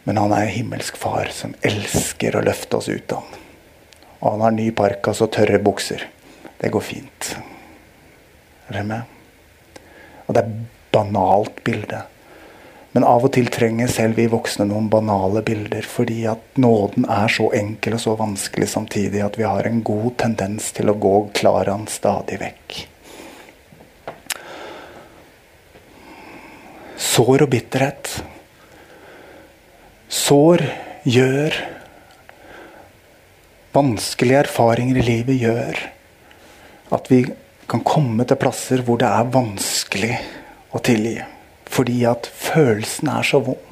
Men 0.05 0.21
han 0.21 0.35
er 0.37 0.51
himmelsk 0.53 0.99
far 1.01 1.33
som 1.33 1.57
elsker 1.65 2.37
å 2.37 2.45
løfte 2.45 2.77
oss 2.77 2.91
ut 2.93 3.17
av 3.17 3.25
den. 3.25 3.42
Og 4.23 4.37
han 4.37 4.45
har 4.45 4.55
ny 4.55 4.69
parkas 4.71 5.19
og 5.21 5.33
tørre 5.35 5.59
bukser. 5.59 6.07
Det 6.61 6.71
går 6.71 6.83
fint. 6.87 7.33
Er 8.69 8.77
dere 8.77 8.87
med? 8.87 9.81
Og 10.23 10.35
det 10.35 10.43
er 10.45 10.53
banalt 10.95 11.59
bilde. 11.67 12.05
Men 12.93 13.05
av 13.09 13.25
og 13.25 13.33
til 13.33 13.49
trenger 13.51 13.89
selv 13.89 14.19
vi 14.21 14.29
voksne 14.29 14.67
noen 14.69 14.85
banale 14.93 15.41
bilder, 15.43 15.81
fordi 15.81 16.21
at 16.29 16.59
nåden 16.61 17.07
er 17.09 17.31
så 17.33 17.49
enkel 17.57 17.97
og 17.97 18.03
så 18.03 18.13
vanskelig 18.19 18.69
samtidig 18.69 19.23
at 19.25 19.39
vi 19.39 19.47
har 19.49 19.65
en 19.65 19.81
god 19.83 20.13
tendens 20.21 20.69
til 20.77 20.93
å 20.93 20.97
gå 21.01 21.15
Klaran 21.33 21.87
stadig 21.89 22.37
vekk. 22.43 22.77
Sår 27.01 27.47
og 27.47 27.49
bitterhet. 27.51 28.13
Sår 30.13 30.61
gjør 31.09 31.57
Vanskelige 33.73 34.43
erfaringer 34.43 34.99
i 35.01 35.05
livet 35.07 35.39
gjør 35.41 35.79
at 36.93 37.07
vi 37.09 37.23
kan 37.69 37.81
komme 37.81 38.25
til 38.27 38.37
plasser 38.37 38.83
hvor 38.85 38.99
det 39.01 39.09
er 39.09 39.31
vanskelig 39.33 40.17
å 40.73 40.81
tilgi. 40.83 41.17
Fordi 41.73 42.03
at 42.05 42.29
følelsen 42.29 43.09
er 43.09 43.25
så 43.25 43.41
vond. 43.41 43.69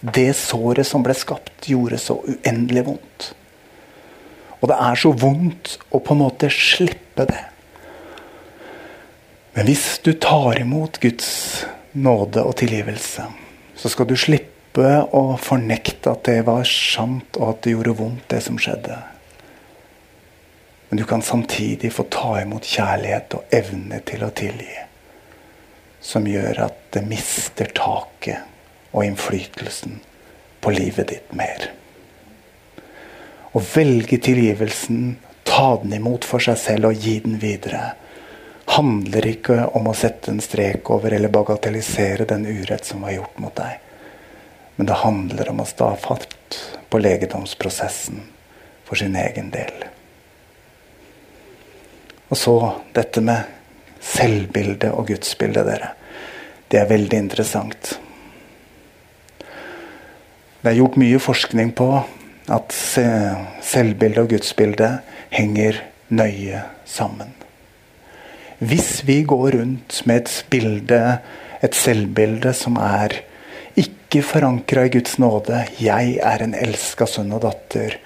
Det 0.00 0.30
såret 0.34 0.88
som 0.88 1.04
ble 1.04 1.14
skapt, 1.14 1.68
gjorde 1.68 2.00
så 2.00 2.16
uendelig 2.24 2.86
vondt. 2.88 3.28
Og 4.62 4.70
det 4.70 4.78
er 4.78 4.98
så 4.98 5.12
vondt 5.12 5.76
å 5.90 6.00
på 6.00 6.14
en 6.14 6.22
måte 6.22 6.48
slippe 6.54 7.26
det. 7.28 7.44
Men 9.52 9.68
hvis 9.68 10.00
du 10.00 10.14
tar 10.16 10.62
imot 10.62 10.96
Guds 11.02 11.28
nåde 11.92 12.40
og 12.40 12.56
tilgivelse, 12.62 13.28
så 13.76 13.92
skal 13.92 14.08
du 14.08 14.16
slippe 14.16 14.88
å 15.12 15.36
fornekte 15.36 16.14
at 16.14 16.24
det 16.24 16.40
var 16.46 16.64
sant, 16.64 17.36
og 17.36 17.50
at 17.50 17.64
det 17.66 17.76
gjorde 17.76 17.98
vondt, 17.98 18.30
det 18.32 18.40
som 18.46 18.56
skjedde. 18.56 18.96
Men 20.92 21.00
du 21.00 21.04
kan 21.08 21.22
samtidig 21.22 21.88
få 21.92 22.02
ta 22.12 22.34
imot 22.42 22.66
kjærlighet 22.68 23.32
og 23.32 23.54
evne 23.56 24.02
til 24.04 24.26
å 24.26 24.34
tilgi 24.36 24.74
som 26.04 26.26
gjør 26.28 26.58
at 26.66 26.82
det 26.92 27.00
mister 27.08 27.70
taket 27.72 28.90
og 28.90 29.06
innflytelsen 29.06 29.94
på 30.60 30.72
livet 30.74 31.08
ditt 31.14 31.30
mer. 31.32 31.70
Å 33.56 33.62
velge 33.72 34.18
tilgivelsen, 34.20 35.14
ta 35.48 35.78
den 35.80 35.96
imot 35.96 36.28
for 36.28 36.44
seg 36.44 36.60
selv 36.60 36.90
og 36.90 37.00
gi 37.00 37.16
den 37.24 37.40
videre, 37.40 37.94
handler 38.76 39.30
ikke 39.30 39.62
om 39.72 39.88
å 39.88 39.96
sette 39.96 40.28
en 40.28 40.44
strek 40.44 40.92
over 40.92 41.16
eller 41.16 41.32
bagatellisere 41.32 42.28
den 42.28 42.44
urett 42.44 42.84
som 42.92 43.08
var 43.08 43.16
gjort 43.16 43.40
mot 43.40 43.56
deg. 43.56 43.80
Men 44.76 44.92
det 44.92 45.00
handler 45.06 45.54
om 45.56 45.64
å 45.64 45.68
stå 45.72 45.94
fatt 46.04 46.60
på 46.92 47.00
legedomsprosessen 47.00 48.20
for 48.84 49.00
sin 49.00 49.16
egen 49.16 49.48
del. 49.56 49.88
Og 52.32 52.38
så 52.40 52.54
dette 52.96 53.20
med 53.20 53.44
selvbildet 54.00 54.88
og 54.90 55.10
gudsbildet, 55.12 55.66
dere. 55.68 55.92
Det 56.72 56.80
er 56.80 56.88
veldig 56.88 57.18
interessant. 57.26 57.90
Det 60.62 60.70
er 60.70 60.78
gjort 60.78 60.96
mye 60.96 61.20
forskning 61.20 61.74
på 61.76 61.88
at 62.52 62.72
selvbildet 62.72 64.22
og 64.22 64.32
gudsbildet 64.32 65.02
henger 65.34 65.82
nøye 66.08 66.62
sammen. 66.88 67.34
Hvis 68.62 69.02
vi 69.04 69.22
går 69.28 69.58
rundt 69.58 70.00
med 70.06 70.22
et 70.22 70.34
bilde, 70.50 71.02
et 71.62 71.76
selvbilde 71.76 72.54
som 72.56 72.78
er 72.80 73.18
ikke 73.76 74.22
forankra 74.24 74.86
i 74.86 74.92
Guds 74.96 75.18
nåde 75.18 75.66
'Jeg 75.80 76.18
er 76.22 76.42
en 76.42 76.54
elska 76.54 77.06
sønn 77.06 77.32
og 77.32 77.42
datter', 77.42 77.98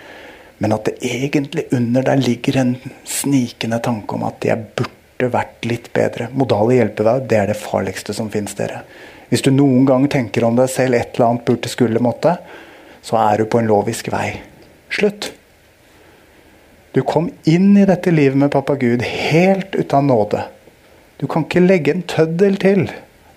men 0.58 0.72
at 0.72 0.88
det 0.88 0.96
egentlig 1.04 1.66
under 1.76 2.04
der 2.06 2.20
ligger 2.22 2.60
en 2.60 2.76
snikende 3.04 3.78
tanke 3.84 4.16
om 4.16 4.24
at 4.28 4.44
jeg 4.46 4.70
burde 4.78 5.30
vært 5.32 5.68
litt 5.68 5.90
bedre. 5.96 6.30
Modale 6.32 6.78
hjelpevei, 6.78 7.18
det 7.28 7.40
er 7.40 7.50
det 7.52 7.58
farligste 7.60 8.16
som 8.16 8.30
fins, 8.32 8.56
dere. 8.56 8.82
Hvis 9.28 9.42
du 9.44 9.50
noen 9.52 9.86
gang 9.88 10.06
tenker 10.08 10.46
om 10.46 10.56
deg 10.56 10.70
selv 10.72 10.96
et 10.96 11.16
eller 11.16 11.32
annet 11.32 11.46
burde, 11.48 11.70
skulle, 11.70 12.02
måtte, 12.02 12.36
så 13.04 13.18
er 13.20 13.42
du 13.42 13.50
på 13.50 13.60
en 13.60 13.68
lovisk 13.68 14.08
vei. 14.12 14.30
Slutt. 14.92 15.32
Du 16.96 17.02
kom 17.04 17.28
inn 17.44 17.74
i 17.76 17.84
dette 17.88 18.12
livet 18.14 18.38
med 18.40 18.52
pappa 18.54 18.78
Gud 18.80 19.02
helt 19.04 19.74
uten 19.76 20.06
nåde. 20.08 20.46
Du 21.20 21.26
kan 21.28 21.44
ikke 21.44 21.64
legge 21.64 21.92
en 21.92 22.06
tøddel 22.08 22.56
til, 22.60 22.86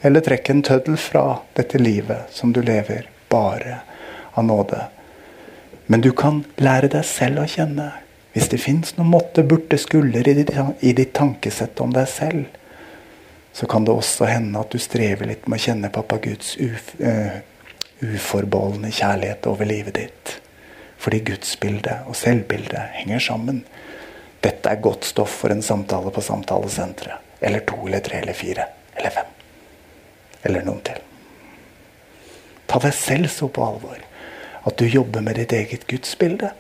eller 0.06 0.24
trekke 0.24 0.56
en 0.56 0.64
tøddel 0.64 0.96
fra 1.00 1.42
dette 1.60 1.82
livet 1.82 2.32
som 2.32 2.54
du 2.56 2.62
lever, 2.64 3.10
bare 3.32 3.82
av 4.40 4.48
nåde. 4.48 4.80
Men 5.92 6.04
du 6.06 6.12
kan 6.14 6.44
lære 6.62 6.92
deg 6.94 7.06
selv 7.08 7.42
å 7.42 7.48
kjenne. 7.50 7.88
Hvis 8.36 8.52
det 8.52 8.60
fins 8.62 8.92
noe 8.94 9.10
måtte, 9.10 9.42
burde, 9.42 9.78
skulle 9.82 10.22
i 10.22 10.92
ditt 10.94 11.14
tankesett 11.18 11.80
om 11.82 11.96
deg 11.96 12.06
selv, 12.12 12.44
så 13.58 13.66
kan 13.66 13.88
det 13.88 13.96
også 13.98 14.28
hende 14.30 14.62
at 14.62 14.70
du 14.70 14.78
strever 14.78 15.26
litt 15.32 15.48
med 15.50 15.58
å 15.58 15.64
kjenne 15.64 15.90
pappa 15.90 16.20
Guds 16.22 16.52
uf, 16.62 16.92
uh, 17.02 17.40
uforbeholdne 18.06 18.92
kjærlighet 18.94 19.50
over 19.50 19.66
livet 19.66 19.98
ditt. 19.98 20.36
Fordi 21.02 21.24
gudsbildet 21.32 22.06
og 22.06 22.18
selvbildet 22.20 23.00
henger 23.00 23.26
sammen. 23.26 23.64
Dette 24.46 24.70
er 24.70 24.84
godt 24.84 25.10
stoff 25.10 25.40
for 25.42 25.56
en 25.56 25.66
samtale 25.66 26.14
på 26.14 26.22
samtalesenteret. 26.22 27.26
Eller 27.42 27.66
to 27.66 27.80
eller 27.88 28.06
tre 28.06 28.22
eller 28.22 28.38
fire 28.38 28.68
eller 28.94 29.16
fem. 29.16 29.34
Eller 30.46 30.70
noen 30.70 30.86
til. 30.86 31.02
Ta 32.70 32.78
deg 32.84 32.94
selv 32.94 33.34
så 33.34 33.50
på 33.50 33.66
alvor 33.66 34.06
at 34.68 34.80
du 34.80 34.86
jobber 34.88 35.24
med 35.24 35.40
ditt 35.40 35.54
eget 35.56 35.88
gudsbilde. 35.88 36.52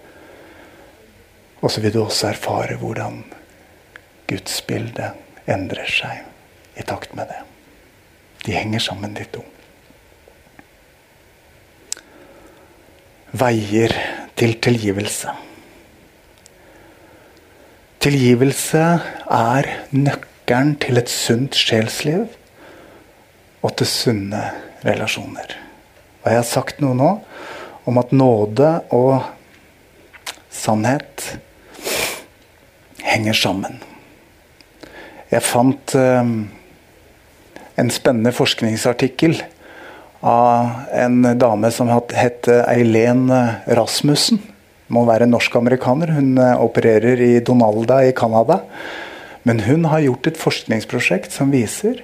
Og 1.59 1.71
så 1.71 1.81
vil 1.83 1.93
du 1.93 2.01
også 2.03 2.31
erfare 2.31 2.77
hvordan 2.79 3.23
gudsbildet 4.29 5.49
endrer 5.49 5.89
seg 5.89 6.79
i 6.79 6.85
takt 6.87 7.15
med 7.17 7.27
det. 7.31 7.41
De 8.45 8.55
henger 8.55 8.79
sammen, 8.83 9.15
de 9.17 9.25
to. 9.33 9.43
Veier 13.39 13.93
til 14.39 14.55
tilgivelse. 14.63 15.33
Tilgivelse 17.99 18.83
er 19.35 19.67
nøkkelen 19.91 20.77
til 20.79 21.01
et 21.01 21.11
sunt 21.11 21.57
sjelsliv 21.57 22.29
og 23.59 23.73
til 23.77 23.89
sunne 23.91 24.43
relasjoner. 24.87 25.57
Og 26.23 26.31
jeg 26.31 26.39
har 26.39 26.47
sagt 26.47 26.79
noe 26.79 26.95
nå 26.95 27.09
om 27.89 27.97
at 27.97 28.13
nåde 28.13 28.69
og 28.93 29.23
sannhet 30.53 31.25
henger 33.01 33.37
sammen. 33.37 33.79
Jeg 35.29 35.45
fant 35.45 35.95
eh, 35.97 36.29
en 37.79 37.91
spennende 37.93 38.33
forskningsartikkel 38.35 39.39
av 40.25 40.91
en 40.93 41.21
dame 41.39 41.71
som 41.73 41.89
het 41.89 42.49
Eileen 42.49 43.27
Rasmussen. 43.79 44.41
Må 44.89 45.05
være 45.05 45.29
norsk-amerikaner. 45.29 46.13
Hun 46.17 46.37
eh, 46.41 46.55
opererer 46.61 47.21
i 47.21 47.33
Donalda 47.45 48.01
i 48.05 48.13
Canada. 48.17 48.61
Men 49.45 49.63
hun 49.65 49.85
har 49.89 50.05
gjort 50.05 50.29
et 50.29 50.41
forskningsprosjekt 50.41 51.33
som 51.33 51.53
viser 51.53 52.03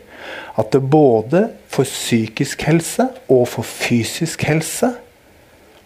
at 0.56 0.70
det 0.74 0.86
både 0.90 1.50
for 1.70 1.86
psykisk 1.86 2.64
helse 2.66 3.10
og 3.30 3.50
for 3.52 3.68
fysisk 3.68 4.46
helse 4.48 4.94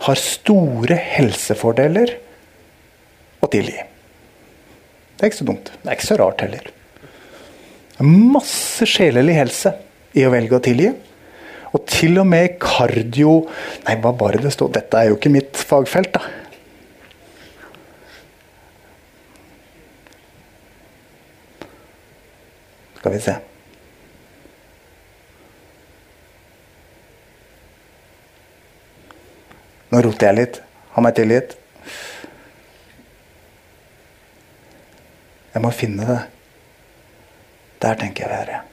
har 0.06 0.20
store 0.20 0.96
helsefordeler 1.18 2.16
å 3.44 3.50
tilgi. 3.52 3.78
Det 5.16 5.26
er 5.26 5.32
ikke 5.32 5.42
så 5.42 5.50
dumt. 5.50 5.72
Det 5.82 5.90
er 5.90 5.98
ikke 5.98 6.08
så 6.08 6.20
rart 6.22 6.44
heller. 6.46 6.70
Det 6.70 8.00
er 8.00 8.12
Masse 8.36 8.88
sjelelig 8.88 9.36
helse 9.36 9.74
i 10.16 10.24
å 10.24 10.32
velge 10.32 10.56
å 10.56 10.64
tilgi. 10.64 10.94
Og 11.76 11.84
til 11.86 12.16
og 12.18 12.26
med 12.26 12.56
kardio 12.62 13.34
Nei, 13.86 13.94
hva 14.02 14.10
bare 14.18 14.40
det 14.42 14.50
står 14.56 14.72
Dette 14.80 14.98
er 14.98 15.12
jo 15.12 15.20
ikke 15.20 15.30
mitt 15.34 15.60
fagfelt, 15.60 16.16
da. 16.16 16.24
Skal 23.00 23.16
vi 23.16 23.22
se. 23.24 23.38
Nå 29.90 30.02
roter 30.06 30.30
jeg 30.30 30.38
litt. 30.38 30.62
Ha 30.94 31.04
meg 31.04 31.18
tilgitt. 31.18 31.56
Jeg 35.54 35.66
må 35.66 35.74
finne 35.74 36.06
det. 36.10 36.20
Der 37.82 38.02
tenker 38.02 38.28
jeg 38.28 38.36
være. 38.38 38.66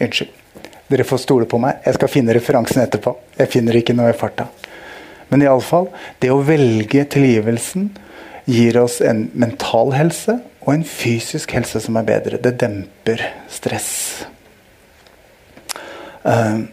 Unnskyld. 0.00 0.30
Dere 0.88 1.04
får 1.04 1.18
stole 1.18 1.46
på 1.46 1.58
meg. 1.60 1.82
Jeg 1.84 1.98
skal 1.98 2.08
finne 2.08 2.34
referansen 2.36 2.82
etterpå. 2.84 3.12
Jeg 3.38 3.50
finner 3.52 3.76
ikke 3.76 3.96
noe 3.96 4.12
i 4.12 4.16
farta. 4.16 4.46
Men 5.28 5.44
iallfall, 5.44 5.90
det 6.22 6.30
å 6.32 6.42
velge 6.44 7.04
tilgivelsen 7.12 7.90
gir 8.48 8.78
oss 8.80 9.00
en 9.04 9.26
mental 9.36 9.92
helse 9.96 10.38
og 10.64 10.72
en 10.72 10.84
fysisk 10.88 11.52
helse 11.56 11.80
som 11.84 11.98
er 12.00 12.06
bedre. 12.08 12.40
Det 12.40 12.54
demper 12.60 13.24
stress. 13.52 13.90
Uh, 16.24 16.64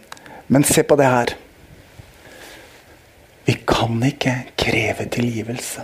men 0.48 0.68
se 0.68 0.84
på 0.84 0.98
det 1.00 1.10
her. 1.10 1.36
Vi 3.46 3.58
kan 3.68 4.00
ikke 4.08 4.38
kreve 4.58 5.06
tilgivelse. 5.12 5.84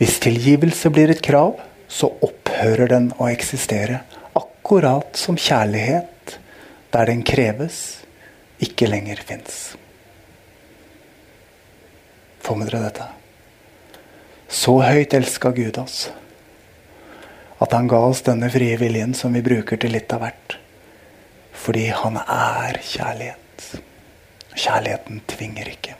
Hvis 0.00 0.16
tilgivelse 0.24 0.88
blir 0.90 1.12
et 1.12 1.22
krav, 1.22 1.58
så 1.90 2.08
opphører 2.24 2.88
den 2.88 3.10
å 3.20 3.28
eksistere. 3.28 4.00
Akkurat 4.38 5.18
som 5.18 5.36
kjærlighet, 5.36 6.38
der 6.94 7.10
den 7.10 7.22
kreves, 7.26 8.00
ikke 8.62 8.88
lenger 8.88 9.20
fins. 9.26 9.74
Får 12.40 12.56
med 12.56 12.70
dere 12.70 12.86
dette? 12.88 13.06
Så 14.50 14.80
høyt 14.82 15.14
elska 15.14 15.52
Gud 15.54 15.78
oss 15.78 16.08
at 17.60 17.74
han 17.76 17.88
ga 17.92 17.98
oss 18.08 18.22
denne 18.24 18.48
frie 18.52 18.76
viljen 18.80 19.12
som 19.14 19.34
vi 19.36 19.42
bruker 19.44 19.76
til 19.80 19.92
litt 19.92 20.12
av 20.16 20.24
hvert. 20.24 20.56
Fordi 21.52 21.90
han 21.92 22.16
er 22.22 22.78
kjærlighet. 22.80 23.66
Kjærligheten 24.56 25.20
tvinger 25.28 25.68
ikke. 25.68 25.96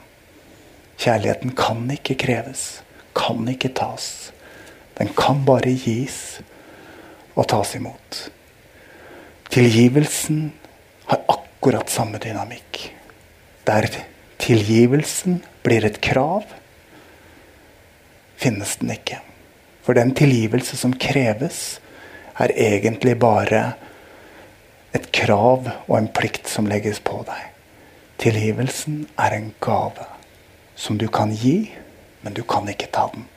Kjærligheten 1.01 1.53
kan 1.57 1.85
ikke 1.93 2.17
kreves, 2.23 2.81
kan 3.17 3.45
ikke 3.49 3.69
tas. 3.77 4.31
Den 4.97 5.13
kan 5.17 5.45
bare 5.45 5.73
gis 5.77 6.41
og 7.35 7.45
tas 7.53 7.75
imot. 7.77 8.23
Tilgivelsen 9.53 10.47
har 11.11 11.21
akkurat 11.29 11.93
samme 11.93 12.17
dynamikk. 12.21 12.87
Der 13.69 13.85
tilgivelsen 14.41 15.43
blir 15.63 15.85
et 15.85 16.01
krav, 16.01 16.45
finnes 18.41 18.75
den 18.81 18.93
ikke. 18.95 19.19
For 19.85 19.97
den 19.97 20.13
tilgivelse 20.17 20.77
som 20.77 20.93
kreves, 20.93 21.79
er 22.41 22.53
egentlig 22.57 23.17
bare 23.21 23.73
et 24.95 25.11
krav 25.13 25.67
og 25.87 25.95
en 25.97 26.09
plikt 26.09 26.49
som 26.49 26.69
legges 26.69 27.01
på 27.03 27.21
deg. 27.27 27.51
Tilgivelsen 28.21 29.05
er 29.19 29.35
en 29.35 29.51
gave 29.61 30.07
som 30.77 30.97
du 30.97 31.07
kan 31.11 31.33
gi, 31.33 31.71
men 32.21 32.33
du 32.37 32.43
kan 32.45 32.67
ikke 32.69 32.89
ta 32.93 33.07
den. 33.13 33.27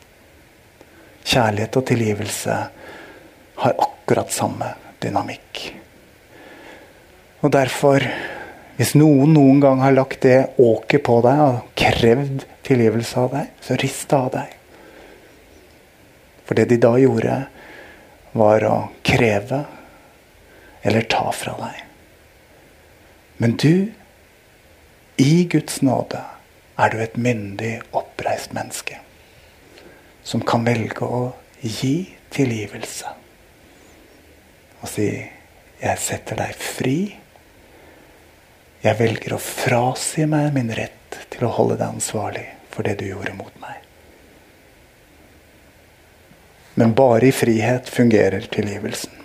Kjærlighet 1.25 1.77
og 1.77 1.87
tilgivelse 1.89 2.57
har 3.61 3.79
akkurat 3.81 4.33
samme 4.33 4.71
dynamikk. 5.01 5.61
Og 7.41 7.51
derfor, 7.53 8.01
hvis 8.75 8.95
noen 8.97 9.33
noen 9.35 9.61
gang 9.63 9.81
har 9.83 9.95
lagt 9.95 10.25
det 10.25 10.51
åket 10.59 11.03
på 11.05 11.21
deg 11.23 11.41
og 11.45 11.61
krevd 11.79 12.43
tilgivelse 12.67 13.21
av 13.21 13.31
deg, 13.37 13.51
så 13.63 13.77
rist 13.79 14.09
det 14.11 14.19
av 14.19 14.31
deg. 14.33 14.55
For 16.45 16.59
det 16.59 16.67
de 16.69 16.79
da 16.83 16.91
gjorde, 16.99 17.37
var 18.35 18.65
å 18.67 18.75
kreve 19.07 19.61
eller 20.85 21.07
ta 21.09 21.29
fra 21.31 21.55
deg. 21.61 21.79
Men 23.39 23.55
du, 23.59 23.91
i 25.17 25.33
Guds 25.51 25.81
nåde, 25.81 26.19
er 26.75 26.91
du 26.91 26.99
et 26.99 27.15
myndig, 27.15 27.79
oppreist 27.95 28.53
menneske. 28.55 28.99
som 30.25 30.41
kan 30.41 30.63
velge 30.65 31.05
å 31.05 31.35
gi 31.61 32.09
tilgivelse. 32.33 33.11
Og 34.81 34.89
si 34.89 35.29
'Jeg 35.81 35.97
setter 35.99 36.35
deg 36.35 36.55
fri'. 36.55 37.15
Jeg 38.85 38.99
velger 38.99 39.33
å 39.33 39.41
frasi 39.41 40.27
meg 40.29 40.51
min 40.53 40.69
rett 40.77 41.15
til 41.33 41.47
å 41.47 41.53
holde 41.55 41.79
deg 41.79 41.95
ansvarlig 41.95 42.45
for 42.69 42.85
det 42.85 42.99
du 42.99 43.07
gjorde 43.07 43.33
mot 43.33 43.53
meg. 43.63 43.79
Men 46.77 46.93
bare 46.93 47.31
i 47.31 47.33
frihet 47.33 47.89
fungerer 47.89 48.45
tilgivelsen. 48.51 49.23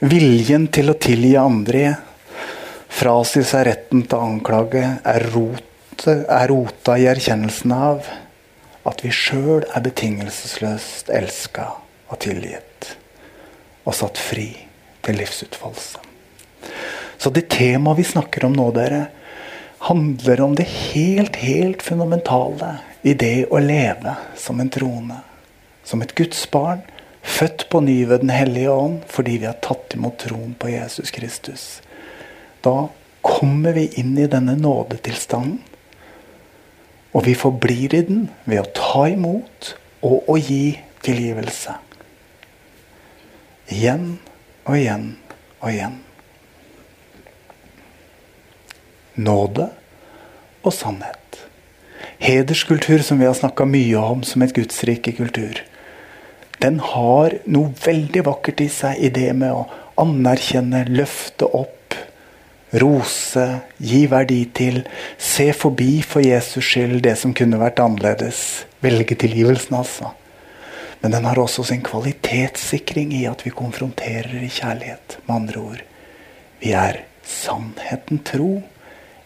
Viljen 0.00 0.70
til 0.72 0.88
å 0.88 0.96
tilgi 0.96 1.34
andre, 1.36 1.84
frasi 2.88 3.42
seg 3.44 3.66
retten 3.68 4.06
til 4.06 4.16
å 4.16 4.28
anklage, 4.30 4.86
er, 5.04 5.28
rote, 5.34 6.16
er 6.24 6.48
rota 6.48 6.96
i 6.96 7.08
erkjennelsen 7.12 7.74
av 7.76 8.08
at 8.88 9.04
vi 9.04 9.12
sjøl 9.12 9.66
er 9.68 9.84
betingelsesløst 9.84 11.12
elska 11.12 11.74
og 12.08 12.22
tilgitt. 12.24 12.94
Og 13.84 13.98
satt 14.00 14.16
fri 14.16 14.54
til 15.04 15.20
livsutfoldelse. 15.20 16.09
Så 17.20 17.30
det 17.30 17.50
temaet 17.52 17.98
vi 17.98 18.06
snakker 18.08 18.46
om 18.48 18.54
nå, 18.56 18.70
dere, 18.72 19.10
handler 19.90 20.40
om 20.40 20.54
det 20.56 20.64
helt, 20.68 21.36
helt 21.36 21.82
fundamentale 21.84 22.78
i 23.04 23.12
det 23.14 23.50
å 23.52 23.60
leve 23.60 24.14
som 24.36 24.60
en 24.60 24.72
trone. 24.72 25.20
som 25.84 26.02
et 26.02 26.14
Guds 26.14 26.50
barn, 26.50 26.82
født 27.22 27.68
på 27.68 27.80
ny 27.80 28.04
ved 28.04 28.20
Den 28.20 28.30
hellige 28.30 28.70
ånd 28.70 29.00
fordi 29.08 29.38
vi 29.38 29.46
har 29.48 29.56
tatt 29.64 29.94
imot 29.96 30.18
troen 30.18 30.52
på 30.54 30.68
Jesus 30.68 31.10
Kristus. 31.10 31.82
Da 32.60 32.88
kommer 33.20 33.72
vi 33.72 33.88
inn 34.00 34.18
i 34.18 34.28
denne 34.28 34.54
nådetilstanden. 34.56 35.58
Og 37.12 37.24
vi 37.26 37.34
forblir 37.34 37.94
i 37.94 38.04
den 38.06 38.28
ved 38.44 38.60
å 38.62 38.70
ta 38.76 39.08
imot 39.10 39.74
og 40.06 40.28
å 40.30 40.36
gi 40.38 40.78
tilgivelse. 41.02 41.74
Igjen 43.74 44.12
og 44.68 44.76
igjen 44.76 45.08
og 45.58 45.72
igjen. 45.72 45.98
Nåde 49.14 49.70
og 50.62 50.74
sannhet. 50.74 51.16
Hederskultur, 52.20 53.00
som 53.02 53.20
vi 53.20 53.28
har 53.28 53.36
snakka 53.36 53.64
mye 53.68 54.00
om 54.00 54.22
som 54.26 54.44
et 54.44 54.54
gudsrike 54.56 55.16
kultur 55.16 55.62
den 56.60 56.80
har 56.84 57.38
noe 57.48 57.72
veldig 57.84 58.24
vakkert 58.26 58.60
i 58.60 58.68
seg 58.72 59.00
i 59.00 59.10
det 59.14 59.30
med 59.36 59.52
å 59.54 59.66
anerkjenne, 60.00 60.84
løfte 60.92 61.48
opp, 61.56 61.96
rose, 62.80 63.46
gi 63.80 64.04
verdi 64.10 64.42
til, 64.56 64.82
se 65.16 65.50
forbi 65.56 66.02
for 66.06 66.24
Jesus 66.24 66.66
skyld 66.68 67.00
det 67.06 67.16
som 67.18 67.32
kunne 67.36 67.60
vært 67.60 67.80
annerledes. 67.82 68.66
Velge 68.84 69.16
tilgivelsen, 69.18 69.78
altså. 69.80 70.12
Men 71.00 71.16
den 71.16 71.24
har 71.24 71.40
også 71.40 71.64
sin 71.70 71.80
kvalitetssikring 71.84 73.14
i 73.16 73.24
at 73.28 73.46
vi 73.46 73.54
konfronterer 73.56 74.36
i 74.44 74.52
kjærlighet. 74.52 75.16
Med 75.24 75.36
andre 75.38 75.64
ord, 75.64 75.82
vi 76.60 76.74
er 76.76 77.02
sannheten 77.24 78.20
tro 78.28 78.58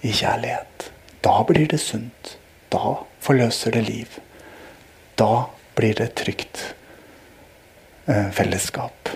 i 0.04 0.12
kjærlighet. 0.12 0.90
Da 1.24 1.40
blir 1.48 1.68
det 1.70 1.80
sunt. 1.80 2.36
Da 2.72 2.98
forløser 3.24 3.72
det 3.72 3.84
liv. 3.88 4.18
Da 5.16 5.46
blir 5.78 5.96
det 5.96 6.10
trygt. 6.20 6.74
Eh, 8.06 8.30
fellesskap. 8.30 9.08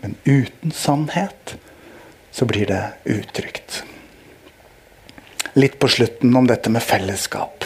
Men 0.00 0.16
uten 0.24 0.72
sannhet 0.74 1.56
så 2.30 2.44
blir 2.44 2.66
det 2.66 2.82
utrygt. 3.04 3.84
Litt 5.54 5.78
på 5.78 5.88
slutten 5.88 6.36
om 6.36 6.46
dette 6.46 6.70
med 6.70 6.82
fellesskap. 6.82 7.64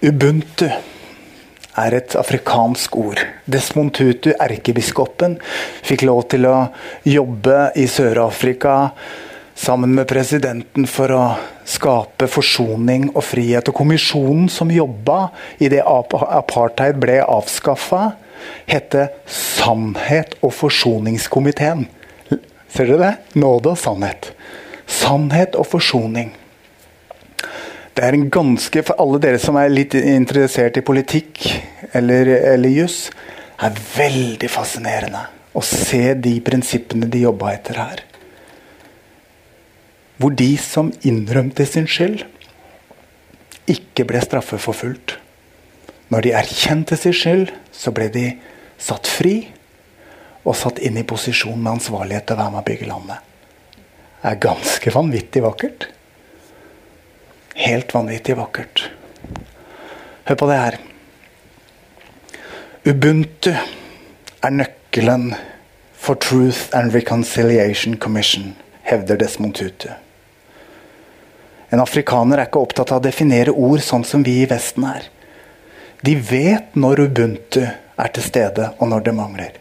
Ubuntu 0.00 0.68
er 1.86 1.98
et 1.98 2.16
afrikansk 2.18 2.96
ord. 2.98 3.22
Desmond 3.46 3.94
Tutu, 3.96 4.32
erkebiskopen, 4.34 5.38
fikk 5.86 6.04
lov 6.08 6.26
til 6.32 6.48
å 6.48 6.56
jobbe 7.06 7.70
i 7.78 7.86
Sør-Afrika 7.90 8.76
sammen 9.58 9.94
med 9.96 10.08
presidenten 10.10 10.86
for 10.90 11.12
å 11.14 11.24
skape 11.68 12.28
forsoning 12.30 13.08
og 13.14 13.24
frihet. 13.26 13.68
Og 13.70 13.76
kommisjonen 13.80 14.48
som 14.52 14.70
jobba 14.72 15.28
idet 15.62 15.82
apartheid 15.84 16.98
ble 17.02 17.20
avskaffa, 17.24 18.12
hette 18.70 19.08
Sannhet 19.26 20.36
og 20.46 20.54
forsoningskomiteen. 20.54 21.88
Ser 22.68 22.92
dere 22.92 23.00
det? 23.00 23.14
Nåde 23.40 23.72
og 23.72 23.80
sannhet. 23.80 24.30
Sannhet 24.86 25.56
og 25.58 25.66
forsoning. 25.72 26.30
Det 27.98 28.04
er 28.06 28.14
en 28.14 28.28
ganske, 28.30 28.82
For 28.86 28.94
alle 29.02 29.18
dere 29.18 29.40
som 29.42 29.56
er 29.58 29.72
litt 29.72 29.96
interessert 29.98 30.76
i 30.78 30.84
politikk 30.86 31.42
eller, 31.98 32.30
eller 32.54 32.70
juss, 32.70 33.08
er 33.58 33.74
veldig 33.74 34.50
fascinerende 34.52 35.24
å 35.58 35.62
se 35.66 36.12
de 36.14 36.36
prinsippene 36.46 37.08
de 37.10 37.24
jobba 37.24 37.56
etter 37.56 37.80
her. 37.80 38.04
Hvor 40.22 40.30
de 40.30 40.52
som 40.62 40.92
innrømte 41.02 41.66
sin 41.66 41.90
skyld, 41.90 42.22
ikke 43.66 44.06
ble 44.06 44.22
straffeforfulgt. 44.22 45.16
Når 46.14 46.22
de 46.28 46.36
erkjente 46.38 46.94
sin 47.02 47.18
skyld, 47.18 47.50
så 47.74 47.90
ble 47.94 48.06
de 48.14 48.26
satt 48.78 49.10
fri 49.10 49.40
og 50.46 50.54
satt 50.54 50.78
inn 50.86 51.02
i 51.02 51.06
posisjon 51.06 51.58
med 51.58 51.80
ansvarlighet 51.80 52.30
til 52.30 52.38
å 52.38 52.44
være 52.44 52.54
med 52.54 52.62
å 52.62 52.68
bygge 52.70 52.92
landet. 52.94 53.30
Det 54.22 54.36
er 54.36 54.44
ganske 54.46 54.94
vanvittig 54.94 55.42
vakkert. 55.42 55.90
Helt 57.58 57.94
vanvittig 57.94 58.36
vakkert. 58.38 58.84
Hør 60.28 60.38
på 60.38 60.46
det 60.46 60.58
her. 60.60 60.76
Ubuntu 62.86 63.50
er 63.50 64.54
nøkkelen 64.54 65.32
for 65.98 66.14
Truth 66.22 66.70
and 66.78 66.94
Reconciliation 66.94 67.96
Commission, 67.98 68.52
hevder 68.86 69.18
Desmond 69.18 69.58
Tutu. 69.58 69.90
En 71.74 71.82
afrikaner 71.82 72.38
er 72.38 72.46
ikke 72.46 72.62
opptatt 72.62 72.94
av 72.94 73.02
å 73.02 73.06
definere 73.08 73.50
ord 73.50 73.82
sånn 73.84 74.06
som 74.06 74.22
vi 74.22 74.38
i 74.44 74.48
Vesten 74.48 74.86
er. 74.86 75.10
De 76.06 76.14
vet 76.14 76.78
når 76.78 77.08
ubuntu 77.08 77.64
er 77.66 78.14
til 78.14 78.22
stede, 78.24 78.70
og 78.78 78.94
når 78.94 79.08
det 79.10 79.18
mangler. 79.18 79.60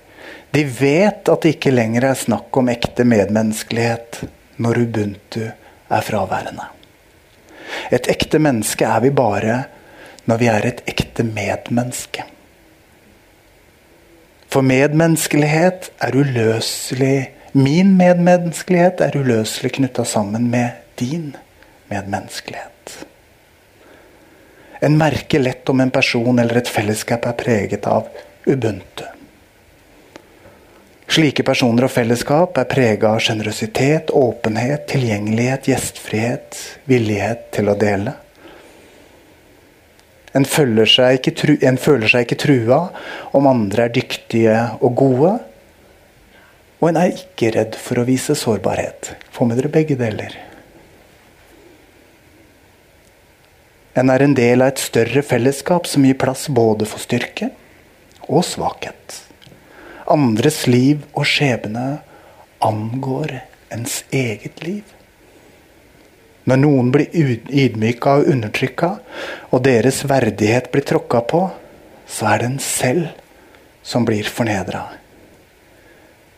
De 0.53 0.63
vet 0.69 1.25
at 1.25 1.43
det 1.43 1.57
ikke 1.57 1.73
lenger 1.73 2.11
er 2.11 2.25
snakk 2.25 2.61
om 2.61 2.69
ekte 2.71 3.09
medmenneskelighet 3.09 4.21
når 4.61 4.83
ubuntu 4.85 5.47
er 5.49 6.05
fraværende. 6.05 6.76
Et 7.91 8.09
ekte 8.11 8.39
menneske 8.39 8.85
er 8.85 9.03
vi 9.03 9.11
bare 9.15 9.63
når 10.27 10.41
vi 10.41 10.49
er 10.51 10.67
et 10.67 10.83
ekte 10.89 11.23
medmenneske. 11.23 12.25
For 14.51 14.63
medmenneskelighet 14.63 15.91
er 16.01 16.15
uløselig 16.15 17.33
Min 17.57 17.95
medmenneskelighet 17.97 18.99
er 19.01 19.15
uløselig 19.17 19.71
knytta 19.79 20.03
sammen 20.05 20.49
med 20.51 20.75
din 20.99 21.31
medmenneskelighet. 21.89 23.07
En 24.85 24.97
merker 24.99 25.41
lett 25.41 25.69
om 25.69 25.81
en 25.81 25.91
person 25.91 26.37
eller 26.39 26.59
et 26.59 26.69
fellesskap 26.69 27.25
er 27.25 27.37
preget 27.39 27.87
av 27.89 28.11
ubuntu. 28.45 29.07
Slike 31.07 31.43
personer 31.47 31.87
og 31.87 31.91
fellesskap 31.93 32.57
er 32.59 32.67
prega 32.67 33.13
av 33.15 33.21
sjenerøsitet, 33.23 34.11
åpenhet, 34.11 34.89
tilgjengelighet, 34.91 35.69
gjestfrihet, 35.71 36.57
villighet 36.89 37.45
til 37.55 37.71
å 37.71 37.77
dele. 37.79 38.13
En 40.35 40.45
føler, 40.45 40.89
tru, 41.31 41.55
en 41.63 41.79
føler 41.79 42.11
seg 42.11 42.27
ikke 42.27 42.41
trua 42.43 42.79
om 43.37 43.47
andre 43.49 43.87
er 43.87 43.93
dyktige 43.95 44.57
og 44.83 44.97
gode. 44.99 45.31
Og 46.77 46.91
en 46.91 46.99
er 47.01 47.15
ikke 47.15 47.53
redd 47.55 47.77
for 47.79 47.97
å 47.97 48.05
vise 48.05 48.35
sårbarhet. 48.37 49.15
Få 49.33 49.47
med 49.47 49.57
dere 49.57 49.71
begge 49.73 49.97
deler. 49.97 50.35
En 53.97 54.11
er 54.13 54.21
en 54.21 54.35
del 54.37 54.61
av 54.61 54.75
et 54.75 54.83
større 54.83 55.23
fellesskap 55.25 55.87
som 55.89 56.05
gir 56.05 56.19
plass 56.21 56.45
både 56.53 56.85
for 56.85 57.01
styrke 57.01 57.49
og 58.27 58.43
svakhet. 58.45 59.23
Andres 60.07 60.61
liv 60.67 61.03
og 61.13 61.25
skjebne 61.27 61.97
angår 62.63 63.33
ens 63.75 64.01
eget 64.15 64.61
liv. 64.63 64.83
Når 66.47 66.61
noen 66.61 66.91
blir 66.95 67.11
ydmyka 67.11 68.21
og 68.21 68.29
undertrykka, 68.31 68.91
og 69.51 69.63
deres 69.67 70.05
verdighet 70.07 70.69
blir 70.71 70.85
tråkka 70.87 71.21
på, 71.27 71.41
så 72.07 72.29
er 72.31 72.39
det 72.39 72.47
en 72.53 72.61
selv 72.63 73.09
som 73.83 74.07
blir 74.07 74.29
fornedra. 74.31 74.85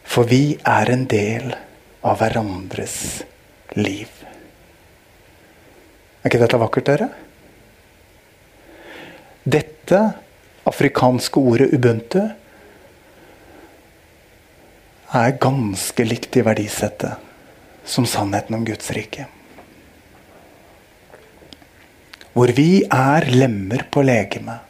For 0.09 0.25
vi 0.25 0.57
er 0.65 0.89
en 0.89 1.05
del 1.09 1.53
av 2.01 2.17
hverandres 2.23 2.97
liv. 3.77 4.09
Er 6.19 6.31
ikke 6.31 6.41
dette 6.41 6.59
vakkert, 6.59 6.89
dere? 6.89 7.09
Dette 9.45 10.01
afrikanske 10.69 11.41
ordet 11.41 11.69
ubuntu 11.77 12.23
er 15.15 15.37
ganske 15.41 16.05
likt 16.05 16.37
i 16.37 16.45
verdisettet 16.45 17.27
som 17.89 18.05
sannheten 18.05 18.55
om 18.55 18.65
Guds 18.65 18.91
rike. 18.93 19.25
hvor 22.39 22.51
vi 22.55 22.83
er 22.87 23.25
lemmer 23.35 23.81
på 23.91 23.99
legemet. 24.07 24.61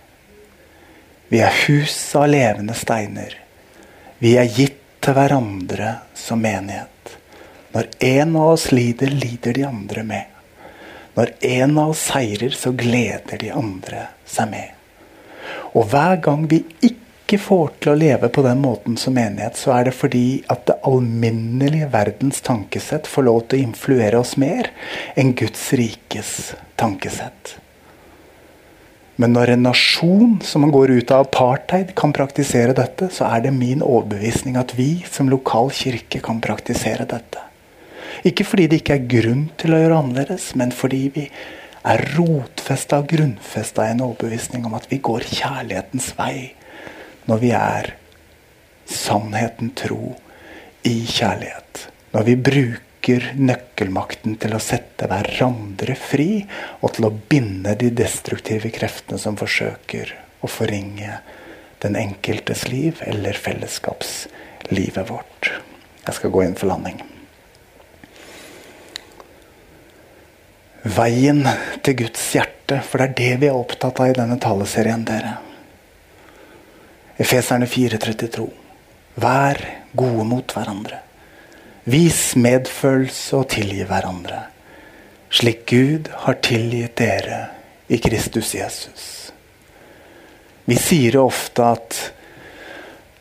Vi 1.30 1.42
er 1.46 1.54
hus 1.68 1.96
av 2.18 2.30
levende 2.32 2.74
steiner. 2.74 3.36
Vi 4.18 4.32
er 4.42 4.50
gitt 4.50 4.80
til 5.04 5.14
hverandre 5.14 5.92
som 6.18 6.42
menighet. 6.42 7.14
Når 7.76 7.92
en 8.08 8.34
av 8.36 8.56
oss 8.56 8.72
lider, 8.74 9.14
lider 9.14 9.54
de 9.54 9.68
andre 9.68 10.04
med. 10.04 10.26
Når 11.14 11.36
en 11.46 11.78
av 11.78 11.94
oss 11.94 12.08
seirer, 12.10 12.56
så 12.58 12.74
gleder 12.74 13.38
de 13.38 13.52
andre 13.54 14.08
seg 14.26 14.50
med. 14.50 14.74
Og 15.78 15.86
hver 15.92 16.18
gang 16.26 16.48
vi 16.50 16.64
ikke 16.80 17.09
får 17.38 17.76
til 17.78 17.92
å 17.92 18.00
leve 18.00 18.30
på 18.34 18.42
den 18.42 18.62
måten 18.64 18.96
som 18.98 19.14
menighet, 19.14 19.58
så 19.60 19.76
er 19.76 19.90
det 19.90 19.94
fordi 19.94 20.42
at 20.50 20.66
det 20.66 20.80
alminnelige 20.88 21.92
verdens 21.94 22.42
tankesett 22.42 23.06
får 23.08 23.28
lov 23.28 23.42
til 23.46 23.60
å 23.60 23.68
influere 23.68 24.18
oss 24.18 24.34
mer 24.42 24.72
enn 25.14 25.36
Guds 25.38 25.68
rikes 25.78 26.32
tankesett. 26.80 27.60
Men 29.20 29.36
når 29.36 29.54
en 29.54 29.66
nasjon 29.68 30.38
som 30.48 30.64
går 30.72 30.96
ut 30.96 31.12
av 31.12 31.28
apartheid 31.28 31.92
kan 32.00 32.16
praktisere 32.16 32.74
dette, 32.74 33.12
så 33.12 33.28
er 33.28 33.44
det 33.46 33.54
min 33.54 33.84
overbevisning 33.84 34.56
at 34.58 34.74
vi 34.78 35.04
som 35.12 35.30
lokal 35.30 35.74
kirke 35.76 36.24
kan 36.24 36.40
praktisere 36.42 37.06
dette. 37.06 37.44
Ikke 38.26 38.48
fordi 38.48 38.70
det 38.72 38.80
ikke 38.82 38.96
er 38.96 39.10
grunn 39.12 39.50
til 39.60 39.76
å 39.76 39.82
gjøre 39.82 39.98
annerledes, 40.02 40.54
men 40.60 40.72
fordi 40.76 41.02
vi 41.16 41.26
er 41.84 42.06
rotfesta 42.16 43.02
og 43.04 43.12
grunnfesta 43.12 43.86
i 43.86 43.94
en 43.94 44.06
overbevisning 44.08 44.64
om 44.68 44.80
at 44.80 44.88
vi 44.92 45.02
går 45.04 45.28
kjærlighetens 45.28 46.14
vei 46.18 46.54
når 47.30 47.42
vi 47.44 47.52
er 47.54 47.94
sannheten 48.90 49.74
tro 49.78 50.16
i 50.88 50.96
kjærlighet. 51.06 51.86
Når 52.14 52.26
vi 52.26 52.36
bruker 52.50 53.28
nøkkelmakten 53.38 54.38
til 54.42 54.56
å 54.56 54.62
sette 54.64 55.08
hverandre 55.10 55.96
fri, 55.98 56.42
og 56.82 56.96
til 56.96 57.10
å 57.10 57.14
binde 57.32 57.76
de 57.80 57.92
destruktive 57.94 58.72
kreftene 58.74 59.22
som 59.22 59.38
forsøker 59.40 60.16
å 60.42 60.50
forringe 60.50 61.20
den 61.84 61.96
enkeltes 62.00 62.66
liv 62.72 63.00
eller 63.06 63.38
fellesskapslivet 63.38 65.10
vårt. 65.10 65.54
Jeg 66.06 66.18
skal 66.18 66.34
gå 66.34 66.44
inn 66.48 66.58
for 66.60 66.72
landing. 66.72 67.00
Veien 70.90 71.44
til 71.84 71.98
Guds 72.02 72.24
hjerte, 72.34 72.80
for 72.88 73.04
det 73.04 73.10
er 73.10 73.18
det 73.20 73.44
vi 73.44 73.50
er 73.52 73.60
opptatt 73.60 74.00
av 74.00 74.10
i 74.10 74.18
denne 74.18 74.40
taleserien, 74.42 75.06
dere. 75.06 75.38
Efeserne 77.20 77.68
4,32. 77.68 78.48
Vær 79.20 79.60
gode 79.92 80.24
mot 80.24 80.54
hverandre. 80.56 81.02
Vis 81.90 82.36
medfølelse 82.40 83.42
og 83.42 83.50
tilgi 83.52 83.84
hverandre, 83.90 84.44
slik 85.34 85.66
Gud 85.68 86.08
har 86.24 86.38
tilgitt 86.46 86.96
dere 87.02 87.40
i 87.90 87.98
Kristus 88.00 88.54
Jesus. 88.56 89.04
Vi 90.70 90.78
sier 90.78 91.18
ofte 91.20 91.66
at 91.66 92.00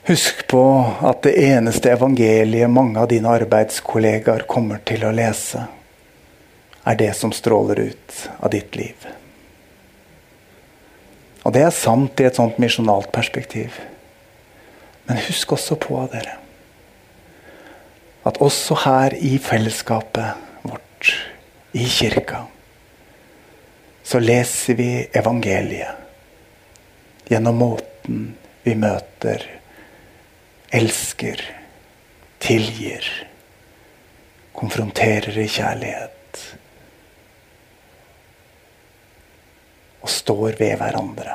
Husk 0.08 0.46
på 0.48 0.62
at 1.04 1.18
det 1.26 1.34
eneste 1.36 1.90
evangeliet 1.92 2.70
mange 2.72 2.96
av 2.96 3.10
dine 3.10 3.28
arbeidskollegaer 3.28 4.46
kommer 4.48 4.80
til 4.88 5.02
å 5.04 5.10
lese, 5.12 5.66
er 6.88 6.96
det 6.96 7.10
som 7.18 7.34
stråler 7.36 7.82
ut 7.90 8.22
av 8.38 8.48
ditt 8.54 8.78
liv. 8.78 9.04
Og 11.48 11.54
det 11.56 11.62
er 11.64 11.72
sant 11.72 12.20
i 12.20 12.26
et 12.28 12.36
sånt 12.36 12.58
misjonalt 12.60 13.08
perspektiv. 13.08 13.72
Men 15.08 15.22
husk 15.24 15.54
også 15.56 15.78
på 15.80 16.02
dere 16.12 16.36
at 18.28 18.36
også 18.44 18.74
her 18.82 19.14
i 19.24 19.38
fellesskapet 19.40 20.36
vårt, 20.68 21.08
i 21.72 21.86
kirka, 21.88 22.42
så 24.04 24.20
leser 24.20 24.76
vi 24.76 25.08
evangeliet 25.16 25.96
gjennom 27.30 27.56
måten 27.62 28.34
vi 28.66 28.74
møter, 28.76 29.46
elsker, 30.76 31.40
tilgir, 32.44 33.08
konfronterer 34.52 35.40
i 35.40 35.48
kjærlighet. 35.48 36.17
Og 40.08 40.12
står 40.12 40.54
ved 40.56 40.78
hverandre. 40.80 41.34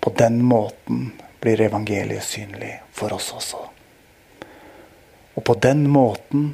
På 0.00 0.12
den 0.14 0.36
måten 0.46 1.08
blir 1.42 1.58
evangeliet 1.64 2.22
synlig 2.22 2.76
for 2.94 3.10
oss 3.16 3.32
også. 3.34 3.62
Og 5.34 5.42
på 5.42 5.56
den 5.58 5.88
måten 5.90 6.52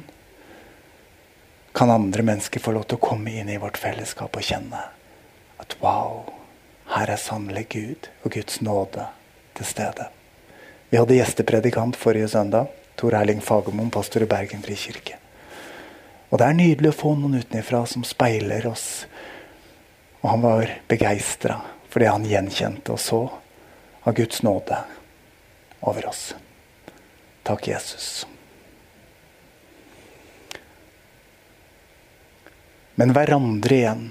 kan 1.77 1.93
andre 1.93 2.25
mennesker 2.25 2.63
få 2.63 2.73
lov 2.73 2.87
til 2.89 2.97
å 2.97 3.03
komme 3.05 3.35
inn 3.37 3.51
i 3.53 3.59
vårt 3.61 3.77
fellesskap 3.77 4.33
og 4.33 4.47
kjenne 4.47 4.81
at 5.61 5.75
wow, 5.83 6.25
her 6.95 7.13
er 7.13 7.21
sannelig 7.21 7.67
Gud 7.75 8.09
og 8.23 8.33
Guds 8.33 8.63
nåde 8.65 9.05
til 9.59 9.69
stede. 9.69 10.07
Vi 10.89 10.97
hadde 10.97 11.19
gjestepredikant 11.19 11.99
forrige 12.01 12.31
søndag. 12.33 12.73
Tor 12.97 13.13
Erling 13.19 13.45
Fagermoen, 13.45 13.93
pastor 13.93 14.25
i 14.25 14.31
Bergen 14.33 14.65
frikirke. 14.65 15.21
Og 16.33 16.41
det 16.41 16.49
er 16.49 16.57
nydelig 16.57 16.95
å 16.95 16.99
få 17.03 17.13
noen 17.13 17.37
utenfra 17.45 17.85
som 17.85 18.01
speiler 18.01 18.65
oss. 18.73 19.05
Og 20.21 20.27
han 20.29 20.43
var 20.45 20.75
begeistra 20.87 21.59
for 21.89 21.99
det 22.03 22.11
han 22.11 22.27
gjenkjente 22.27 22.93
og 22.93 23.01
så 23.01 23.21
av 24.05 24.13
Guds 24.17 24.43
nåde 24.45 24.77
over 25.81 26.07
oss. 26.09 26.31
Takk, 27.43 27.67
Jesus. 27.67 28.21
men 33.01 33.15
hverandre 33.17 33.75
igjen. 33.75 34.01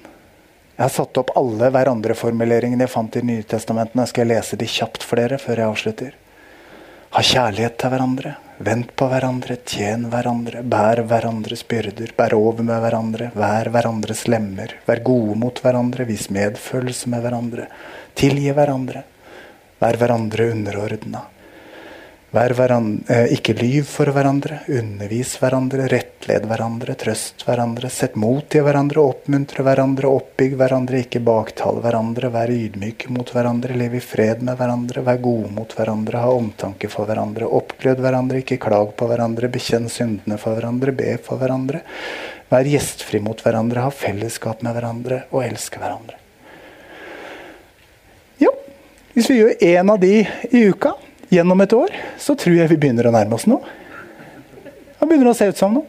Jeg 0.75 0.83
har 0.83 0.91
satt 0.91 1.19
opp 1.21 1.29
alle 1.39 1.69
hverandre-formuleringene 1.71 2.83
jeg 2.83 2.91
fant 2.91 3.19
i 3.21 3.23
Nytestamentene. 3.23 4.07
Skal 4.11 4.25
jeg 4.25 4.31
lese 4.33 4.57
de 4.59 4.67
kjapt 4.67 5.05
for 5.07 5.21
dere 5.21 5.39
før 5.39 5.61
jeg 5.61 5.71
avslutter? 5.71 6.17
Ha 7.15 7.23
kjærlighet 7.23 7.77
til 7.79 7.93
hverandre. 7.93 8.33
Vent 8.61 8.91
på 8.93 9.07
hverandre. 9.09 9.55
Tjen 9.65 10.03
hverandre. 10.13 10.61
Bær 10.69 11.01
hverandres 11.09 11.63
byrder. 11.65 12.11
Bær 12.13 12.35
over 12.37 12.61
med 12.61 12.83
hverandre. 12.85 13.31
Vær 13.33 13.71
hverandres 13.73 14.27
lemmer. 14.29 14.75
Vær 14.85 15.01
gode 15.07 15.39
mot 15.41 15.63
hverandre. 15.65 16.05
Vis 16.05 16.27
medfølelse 16.29 17.09
med 17.09 17.25
hverandre. 17.25 17.71
Tilgi 18.21 18.53
hverandre. 18.53 19.07
Vær 19.81 19.97
hverandre 19.97 20.51
underordna. 20.53 21.23
Vær 22.31 22.53
hverandre, 22.55 23.11
eh, 23.11 23.33
ikke 23.35 23.57
lyv 23.59 23.89
for 23.91 24.07
hverandre, 24.15 24.61
undervis 24.71 25.33
hverandre, 25.43 25.89
rettled 25.91 26.45
hverandre, 26.47 26.95
trøst 26.95 27.43
hverandre, 27.43 27.91
sett 27.91 28.15
mot 28.15 28.55
i 28.55 28.61
hverandre, 28.63 29.03
oppmuntre 29.03 29.65
hverandre, 29.67 30.07
oppbygg 30.07 30.55
hverandre, 30.61 31.01
ikke 31.03 31.25
baktal 31.27 31.81
hverandre, 31.83 32.31
vær 32.31 32.53
ydmyke 32.55 33.11
mot 33.11 33.27
hverandre, 33.35 33.75
lev 33.75 33.99
i 33.99 34.05
fred 34.05 34.47
med 34.47 34.61
hverandre, 34.63 35.03
vær 35.03 35.19
gode 35.19 35.51
mot 35.57 35.75
hverandre, 35.75 36.23
ha 36.23 36.31
omtanke 36.31 36.93
for 36.93 37.11
hverandre, 37.11 37.51
oppglød 37.51 37.99
hverandre, 37.99 38.45
ikke 38.45 38.61
klag 38.63 38.95
på 38.95 39.11
hverandre, 39.11 39.51
bekjenn 39.51 39.91
syndene 39.91 40.39
for 40.39 40.55
hverandre, 40.55 40.95
be 40.95 41.19
for 41.19 41.43
hverandre, 41.43 41.83
vær 42.47 42.73
gjestfri 42.77 43.19
mot 43.27 43.43
hverandre, 43.43 43.83
ha 43.83 43.91
fellesskap 43.91 44.63
med 44.63 44.79
hverandre 44.79 45.25
og 45.35 45.49
elske 45.51 45.83
hverandre. 45.83 46.15
Ja, 48.39 48.55
hvis 49.19 49.35
vi 49.35 49.43
gjør 49.43 49.71
én 49.75 49.97
av 49.99 49.99
de 49.99 50.21
i 50.23 50.69
uka 50.71 50.95
gjennom 51.31 51.63
et 51.63 51.75
år, 51.77 51.95
så 52.19 52.35
tror 52.39 52.59
jeg 52.59 52.71
vi 52.73 52.79
begynner 52.81 53.09
å 53.09 53.15
nærme 53.15 53.39
oss 53.39 53.47
noe. 53.51 53.63
Det 55.01 55.09
begynner 55.09 55.31
å 55.33 55.39
se 55.39 55.49
ut 55.51 55.59
som 55.59 55.75
noe. 55.75 55.87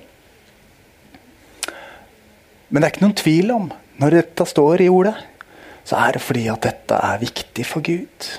Men 2.71 2.79
det 2.79 2.87
er 2.87 2.93
ikke 2.93 3.03
noen 3.03 3.19
tvil 3.19 3.51
om, 3.51 3.65
når 3.99 4.15
dette 4.15 4.47
står 4.47 4.85
i 4.85 4.87
ordet, 4.89 5.17
så 5.83 5.97
er 5.99 6.15
det 6.15 6.23
fordi 6.23 6.45
at 6.53 6.63
dette 6.63 6.97
er 7.03 7.19
viktig 7.21 7.65
for 7.67 7.83
Gud. 7.83 8.29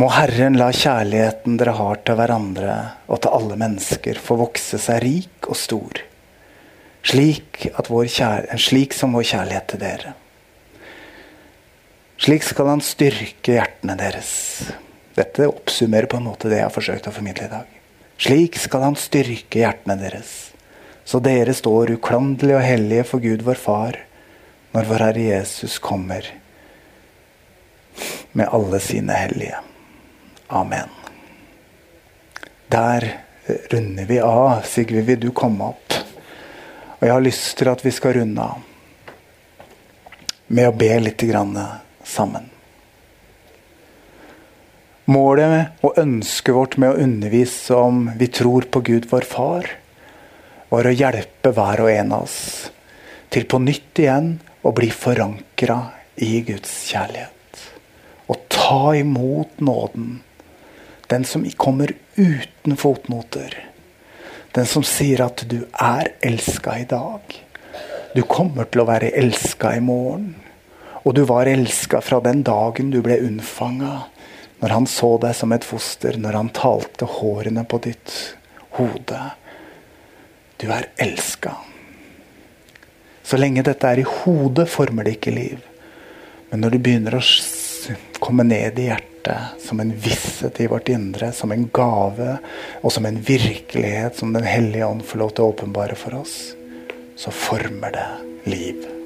Må 0.00 0.08
Herren 0.14 0.56
la 0.56 0.70
kjærligheten 0.72 1.58
dere 1.60 1.74
har 1.76 2.00
til 2.00 2.16
hverandre 2.16 2.76
og 3.12 3.20
til 3.20 3.36
alle 3.36 3.58
mennesker, 3.60 4.16
få 4.16 4.38
vokse 4.40 4.80
seg 4.80 5.02
rik 5.04 5.50
og 5.52 5.58
stor, 5.60 6.00
slik, 7.04 7.66
slik 8.56 8.96
som 8.96 9.12
vår 9.18 9.28
kjærlighet 9.34 9.68
til 9.74 9.82
dere. 9.84 10.14
Slik 12.22 12.44
skal 12.46 12.68
han 12.70 12.80
styrke 12.86 13.56
hjertene 13.56 13.96
deres. 13.98 14.28
Dette 15.16 15.48
oppsummerer 15.50 16.06
på 16.06 16.20
en 16.20 16.28
måte 16.28 16.46
det 16.46 16.60
jeg 16.60 16.68
har 16.68 16.74
forsøkt 16.74 17.08
å 17.10 17.14
formidle 17.16 17.48
i 17.48 17.50
dag. 17.50 17.72
Slik 18.22 18.60
skal 18.62 18.84
han 18.86 18.94
styrke 18.94 19.58
hjertene 19.64 19.96
deres, 19.98 20.30
så 21.02 21.18
dere 21.18 21.50
står 21.50 21.96
uklanderlige 21.96 22.60
og 22.60 22.62
hellige 22.62 23.08
for 23.10 23.24
Gud 23.24 23.42
vår 23.42 23.58
Far 23.58 23.98
når 24.70 24.86
vår 24.92 25.06
Herre 25.08 25.26
Jesus 25.26 25.80
kommer 25.82 26.30
med 28.38 28.46
alle 28.54 28.78
sine 28.86 29.18
hellige. 29.18 29.58
Amen. 30.46 30.94
Der 32.70 33.10
runder 33.74 34.06
vi 34.06 34.22
av. 34.22 34.62
Sigrid, 34.62 35.10
vil 35.10 35.24
du 35.26 35.32
komme 35.34 35.74
opp? 35.74 36.02
Og 37.00 37.08
jeg 37.08 37.16
har 37.18 37.30
lyst 37.32 37.56
til 37.58 37.74
at 37.74 37.82
vi 37.82 37.90
skal 37.90 38.20
runde 38.22 38.46
av 38.46 38.62
med 40.54 40.70
å 40.70 40.76
be 40.76 40.94
litt. 41.02 41.26
Grann 41.26 41.58
sammen. 42.12 42.50
Målet 45.10 45.82
og 45.82 45.98
ønsket 45.98 46.54
vårt 46.54 46.76
med 46.78 46.92
å 46.92 47.02
undervise 47.02 47.74
om 47.74 48.04
vi 48.20 48.28
tror 48.30 48.68
på 48.70 48.84
Gud 48.86 49.08
vår 49.10 49.26
Far, 49.26 49.66
var 50.72 50.88
å 50.88 50.94
hjelpe 50.94 51.50
hver 51.52 51.82
og 51.84 51.90
en 51.92 52.14
av 52.16 52.28
oss 52.28 52.38
til 53.32 53.46
på 53.48 53.58
nytt 53.64 54.00
igjen 54.02 54.34
å 54.62 54.72
bli 54.76 54.90
forankra 54.92 55.78
i 56.20 56.42
Guds 56.46 56.72
kjærlighet. 56.90 57.62
Og 58.28 58.44
ta 58.52 58.92
imot 58.96 59.60
nåden. 59.64 60.20
Den 61.08 61.24
som 61.28 61.44
kommer 61.56 61.94
uten 62.16 62.76
fotnoter. 62.76 63.56
Den 64.52 64.68
som 64.68 64.84
sier 64.84 65.24
at 65.24 65.44
du 65.48 65.62
er 65.72 66.12
elska 66.24 66.76
i 66.80 66.86
dag. 66.88 67.24
Du 68.12 68.22
kommer 68.28 68.68
til 68.68 68.84
å 68.84 68.88
være 68.88 69.12
elska 69.16 69.74
i 69.76 69.84
morgen. 69.84 70.34
Og 71.02 71.14
du 71.14 71.24
var 71.26 71.50
elska 71.50 72.00
fra 72.00 72.20
den 72.22 72.44
dagen 72.46 72.90
du 72.90 73.00
ble 73.02 73.18
unnfanga. 73.26 74.04
Når 74.62 74.74
han 74.76 74.86
så 74.86 75.16
deg 75.18 75.34
som 75.34 75.52
et 75.52 75.66
foster, 75.66 76.14
når 76.18 76.38
han 76.38 76.52
talte 76.54 77.08
hårene 77.18 77.64
på 77.66 77.80
ditt 77.82 78.12
hode. 78.78 79.20
Du 80.62 80.68
er 80.70 80.86
elska. 81.02 81.56
Så 83.22 83.38
lenge 83.38 83.64
dette 83.66 83.88
er 83.88 84.02
i 84.02 84.06
hodet, 84.06 84.68
former 84.70 85.06
det 85.06 85.16
ikke 85.16 85.34
liv. 85.34 85.58
Men 86.50 86.62
når 86.62 86.76
det 86.76 86.82
begynner 86.86 87.18
å 87.18 87.24
komme 88.22 88.46
ned 88.46 88.78
i 88.78 88.86
hjertet 88.86 89.58
som 89.66 89.82
en 89.82 89.90
visshet 90.04 90.60
i 90.62 90.70
vårt 90.70 90.90
indre, 90.92 91.32
som 91.34 91.50
en 91.54 91.66
gave 91.74 92.36
og 92.82 92.94
som 92.94 93.06
en 93.06 93.18
virkelighet 93.18 94.18
som 94.18 94.32
Den 94.32 94.46
hellige 94.46 94.86
ånd 94.86 95.02
får 95.06 95.24
lov 95.24 95.34
til 95.34 95.44
å 95.44 95.52
åpenbare 95.54 95.98
for 95.98 96.22
oss, 96.22 96.36
så 97.16 97.34
former 97.34 97.94
det 97.94 98.10
liv. 98.50 99.01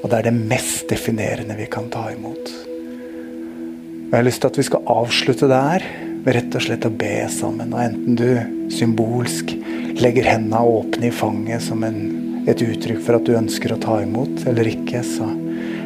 Og 0.00 0.08
det 0.08 0.18
er 0.18 0.28
det 0.30 0.36
mest 0.36 0.88
definerende 0.90 1.56
vi 1.58 1.68
kan 1.70 1.90
ta 1.92 2.06
imot. 2.12 2.52
Og 4.10 4.14
Jeg 4.14 4.16
har 4.16 4.26
lyst 4.26 4.40
til 4.42 4.50
at 4.50 4.58
vi 4.58 4.66
skal 4.66 4.88
avslutte 4.90 5.50
der 5.50 5.84
ved 6.24 6.34
rett 6.36 6.56
og 6.56 6.64
slett 6.64 6.88
å 6.88 6.92
be 7.02 7.14
sammen. 7.32 7.74
Og 7.76 7.82
enten 7.84 8.16
du 8.18 8.72
symbolsk 8.72 9.52
legger 10.00 10.28
hendene 10.32 10.64
åpne 10.64 11.10
i 11.10 11.14
fanget 11.14 11.62
som 11.64 11.84
en, 11.86 12.00
et 12.48 12.64
uttrykk 12.64 13.04
for 13.04 13.18
at 13.18 13.28
du 13.28 13.36
ønsker 13.36 13.74
å 13.74 13.80
ta 13.80 14.00
imot, 14.02 14.46
eller 14.48 14.72
ikke, 14.72 15.04
så 15.06 15.28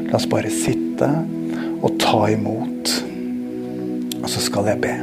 La 0.04 0.18
oss 0.20 0.28
bare 0.30 0.50
sitte 0.52 1.08
og 1.82 1.96
ta 1.98 2.28
imot. 2.30 2.92
Og 4.20 4.28
så 4.30 4.42
skal 4.44 4.70
jeg 4.70 4.78
be. 4.84 4.94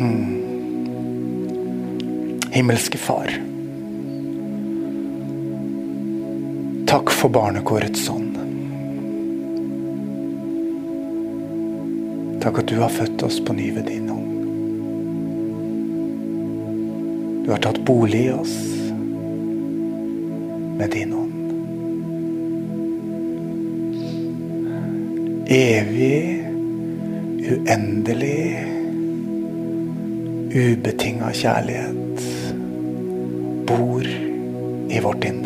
Hmm. 0.00 0.30
Himmelske 2.56 2.96
Far. 2.96 3.51
Takk 6.92 7.10
for 7.16 7.32
barnekårets 7.32 8.08
ånd. 8.12 8.34
Takk 12.42 12.58
at 12.60 12.68
du 12.68 12.76
har 12.82 12.92
født 12.92 13.24
oss 13.24 13.40
på 13.40 13.56
ny 13.56 13.70
ved 13.72 13.88
din 13.88 14.10
hånd. 14.12 14.32
Du 17.46 17.50
har 17.54 17.64
tatt 17.64 17.80
bolig 17.88 18.26
i 18.26 18.32
oss 18.36 18.56
med 20.76 20.90
din 20.92 21.16
ånd. 21.16 21.32
evig, 25.52 26.44
uendelig, 27.52 28.64
ubetinga 30.54 31.32
kjærlighet 31.32 32.22
bor 33.68 34.06
i 34.88 35.00
vårt 35.00 35.24
indre. 35.24 35.41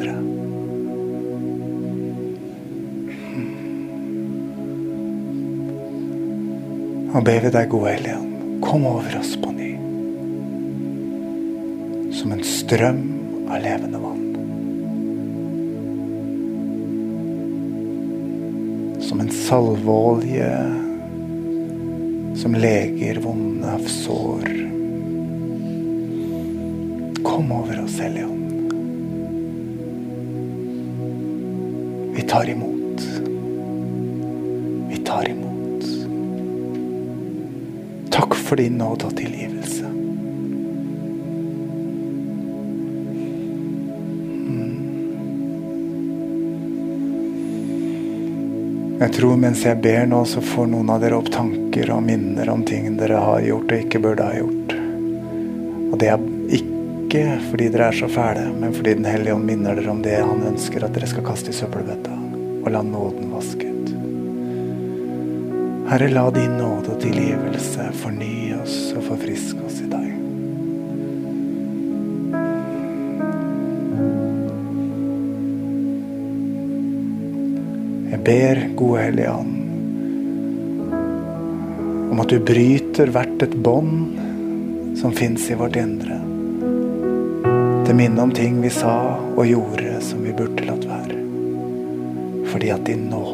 Og 7.16 7.24
ber 7.24 7.40
vi 7.46 7.52
deg, 7.54 7.70
gode 7.72 7.94
Helligånd, 7.96 8.60
kom 8.64 8.84
over 8.88 9.18
oss 9.22 9.32
på 9.40 9.54
ny. 9.56 9.72
Som 12.16 12.36
en 12.36 12.44
strøm 12.44 13.02
av 13.48 13.60
levende 13.64 14.02
vann. 14.02 14.26
som 19.06 19.20
en 19.20 19.30
salveolje 19.30 20.50
som 22.36 22.54
leger 22.54 23.20
vonde 23.22 23.72
av 23.72 23.78
sår. 23.78 24.48
Kom 27.22 27.52
over 27.52 27.84
oss, 27.84 27.98
Hellige. 28.00 28.26
Vi 32.16 32.22
tar 32.22 32.50
imot. 32.50 32.75
For 38.56 38.62
din 38.62 38.78
nåde 38.78 39.04
og 39.06 39.16
tilgivelse. 39.16 39.84
Jeg 48.96 49.12
tror 49.12 49.36
mens 49.36 49.64
jeg 49.64 49.76
ber 49.84 50.06
nå, 50.08 50.22
så 50.24 50.40
får 50.40 50.70
noen 50.72 50.88
av 50.88 51.02
dere 51.02 51.18
opp 51.18 51.28
tanker 51.32 51.92
og 51.92 52.00
minner 52.06 52.48
om 52.48 52.64
ting 52.64 52.96
dere 52.96 53.20
har 53.20 53.44
gjort 53.44 53.68
og 53.68 53.84
ikke 53.84 54.00
burde 54.00 54.24
ha 54.24 54.40
gjort. 54.40 54.72
Og 55.92 56.00
det 56.00 56.10
er 56.14 56.26
ikke 56.56 57.26
fordi 57.50 57.68
dere 57.76 57.90
er 57.90 58.00
så 58.00 58.08
fæle, 58.08 58.48
men 58.56 58.72
fordi 58.72 58.94
Den 58.94 59.04
hellige 59.04 59.36
ånd 59.36 59.44
minner 59.44 59.76
dere 59.76 59.92
om 59.92 60.02
det 60.02 60.16
han 60.16 60.48
ønsker 60.54 60.84
at 60.84 60.96
dere 60.96 61.12
skal 61.12 61.28
kaste 61.28 61.52
i 61.52 61.60
søppelbøtta. 61.60 62.16
Og 62.64 62.72
la 62.72 62.82
nåden 62.82 63.30
vaske. 63.36 63.65
Herre, 65.86 66.10
la 66.10 66.30
din 66.34 66.58
nåde 66.58 66.96
og 66.96 67.00
tilgivelse 67.02 67.90
fornye 68.02 68.60
oss 68.62 68.78
og 68.96 69.04
forfriske 69.12 69.62
oss 69.66 69.82
i 69.84 69.90
dag. 69.90 70.06
ber, 78.26 78.68
gode 78.74 79.02
Hellige 79.02 79.30
Ånd, 79.30 79.56
om 82.10 82.20
at 82.20 82.32
du 82.32 82.40
bryter 82.42 83.12
hvert 83.14 83.42
et 83.44 83.54
bånd 83.62 84.96
som 84.98 85.14
fins 85.14 85.44
i 85.50 85.58
vårt 85.58 85.78
indre. 85.78 86.16
Til 87.86 87.98
minne 88.00 88.24
om 88.24 88.32
ting 88.34 88.58
vi 88.64 88.72
sa 88.74 88.96
og 89.14 89.46
gjorde 89.46 90.00
som 90.02 90.26
vi 90.26 90.34
burde 90.34 90.66
latt 90.66 90.88
være. 90.90 91.20
Fordi 92.50 92.72
at 92.74 92.82
din 92.88 93.06
nåde 93.12 93.25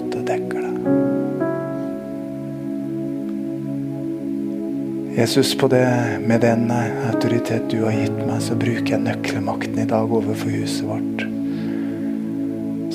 Jesus, 5.17 5.55
på 5.59 5.69
det, 5.69 6.19
med 6.27 6.41
den 6.41 6.71
autoritet 6.71 7.71
du 7.71 7.83
har 7.85 7.93
gitt 7.93 8.17
meg, 8.25 8.39
så 8.41 8.55
bruker 8.57 8.95
jeg 8.95 9.05
nøkkelmakten 9.05 9.83
i 9.83 9.85
dag 9.91 10.09
overfor 10.09 10.49
huset 10.55 10.87
vårt. 10.89 11.25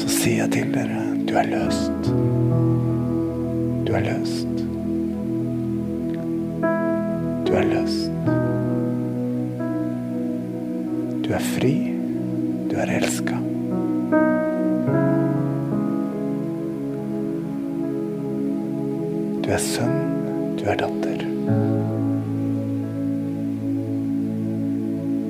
Så 0.02 0.10
sier 0.10 0.40
jeg 0.42 0.52
til 0.56 0.72
dere 0.74 1.04
du 1.28 1.36
er 1.38 1.46
løst. 1.52 2.10
Du 3.86 3.94
er 3.94 4.02
løst. 4.08 4.64
Du 7.46 7.54
er 7.54 7.70
løst. 7.70 8.10
Du 11.22 11.34
er 11.38 11.46
fri. 11.54 11.76
Du 12.72 12.78
er 12.82 12.96
elska. 12.98 13.38
Du 19.44 19.54
er 19.54 19.62
sønn. 19.70 20.02
Du 20.58 20.66
er 20.66 20.82
datter. 20.82 21.97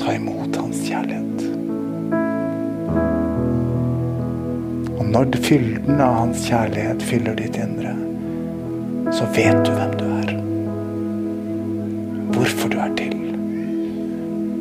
Ta 0.07 0.13
imot 0.15 0.55
hans 0.55 0.85
kjærlighet. 0.87 1.41
Og 4.95 5.01
når 5.03 5.33
fylden 5.43 5.99
av 5.99 6.13
hans 6.21 6.45
kjærlighet 6.47 7.01
fyller 7.09 7.35
ditt 7.35 7.57
indre, 7.59 7.91
så 9.11 9.27
vet 9.35 9.59
du 9.67 9.73
hvem 9.73 9.97
du 9.99 10.05
er. 10.05 10.31
Hvorfor 12.37 12.71
du 12.71 12.77
er 12.85 12.95
til. 13.01 13.17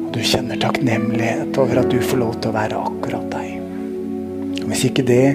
Og 0.08 0.10
du 0.16 0.18
kjenner 0.26 0.58
takknemlighet 0.64 1.60
over 1.62 1.78
at 1.84 1.94
du 1.94 2.00
får 2.02 2.22
lov 2.24 2.34
til 2.40 2.50
å 2.50 2.56
være 2.58 2.82
akkurat 2.88 3.30
deg. 3.36 3.52
Og 4.64 4.72
hvis 4.72 4.82
ikke 4.90 5.06
det 5.06 5.28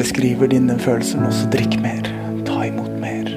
beskriver 0.00 0.48
dine 0.54 0.78
følelser 0.80 1.20
nå, 1.20 1.28
så 1.28 1.52
drikk 1.52 1.76
mer. 1.84 2.08
Ta 2.48 2.64
imot 2.70 2.96
mer. 3.04 3.28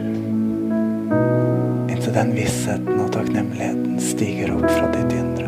Inntil 1.92 2.16
den 2.22 2.38
vissheten 2.40 2.97
takknemligheten 3.18 4.00
stiger 4.00 4.52
opp 4.56 4.72
fra 4.72 4.88
ditt 4.94 5.14
indre. 5.18 5.48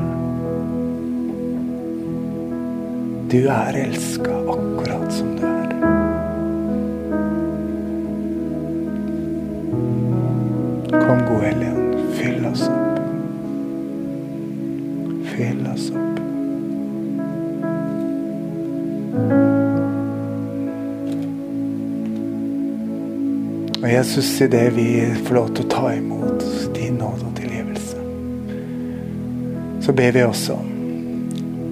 Du 3.29 3.47
er 3.47 3.77
elska 3.77 4.31
akkurat 4.31 5.13
som 5.13 5.35
du 5.37 5.43
er. 5.45 5.69
Kom, 10.89 11.21
gode 11.27 11.45
Helligånd, 11.45 11.95
fyll 12.17 12.45
oss 12.49 12.65
opp. 12.65 12.99
Fyll 15.35 15.61
oss 15.73 15.91
opp. 15.91 16.19
Og 23.83 23.89
Jesus, 23.93 24.37
det 24.39 24.69
vi 24.73 24.89
får 25.27 25.35
lov 25.37 25.53
til 25.53 25.69
å 25.69 25.73
ta 25.77 25.93
imot 25.93 26.38
så 29.89 29.93
ber 29.93 30.11
vi 30.11 30.21
også 30.21 30.55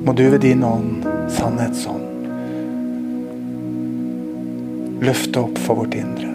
må 0.06 0.14
du 0.18 0.24
ved 0.32 0.40
din 0.42 0.64
ånd, 0.66 1.04
sannhetsånd, 1.30 2.24
løfte 5.06 5.44
opp 5.44 5.60
for 5.62 5.84
vårt 5.84 5.94
indre 6.00 6.32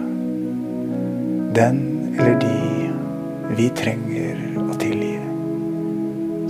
den 1.57 1.81
eller 2.13 2.39
de 2.39 3.57
vi 3.59 3.67
trenger 3.75 4.39
å 4.63 4.77
tilgi, 4.79 5.17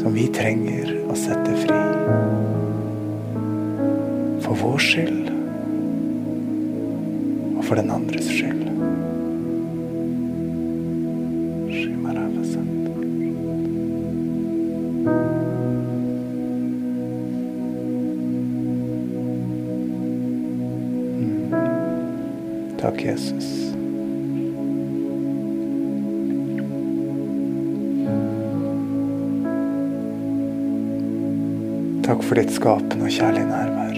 som 0.03 0.13
vi 0.13 0.27
trenger 0.37 0.93
å 1.09 1.17
sette 1.17 1.57
fri. 1.63 1.81
For 4.45 4.53
vår 4.61 4.85
skyld 4.85 5.33
og 7.57 7.65
for 7.65 7.81
den 7.81 7.89
andres 7.97 8.29
skyld. 8.29 8.63
Takk, 22.83 22.99
Jesus. 23.05 23.63
Takk 32.03 32.23
for 32.23 32.35
ditt 32.35 32.51
skapende 32.51 33.07
og 33.07 33.13
kjærlige 33.15 33.47
nærvær. 33.47 33.95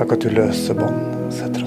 Takk 0.00 0.16
at 0.16 0.24
du 0.24 0.32
løser 0.32 0.80
bånd 0.80 1.30
setter 1.32 1.63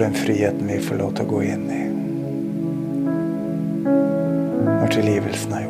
for 0.00 0.06
den 0.06 0.14
friheten 0.14 0.66
vi 0.66 0.78
får 0.80 0.96
lov 0.96 1.10
til 1.12 1.26
å 1.26 1.28
gå 1.28 1.40
inn 1.44 1.64
i. 1.68 1.80
Når 3.84 4.94
tilgivelsen 4.94 5.52
er 5.52 5.66
gjort 5.66 5.69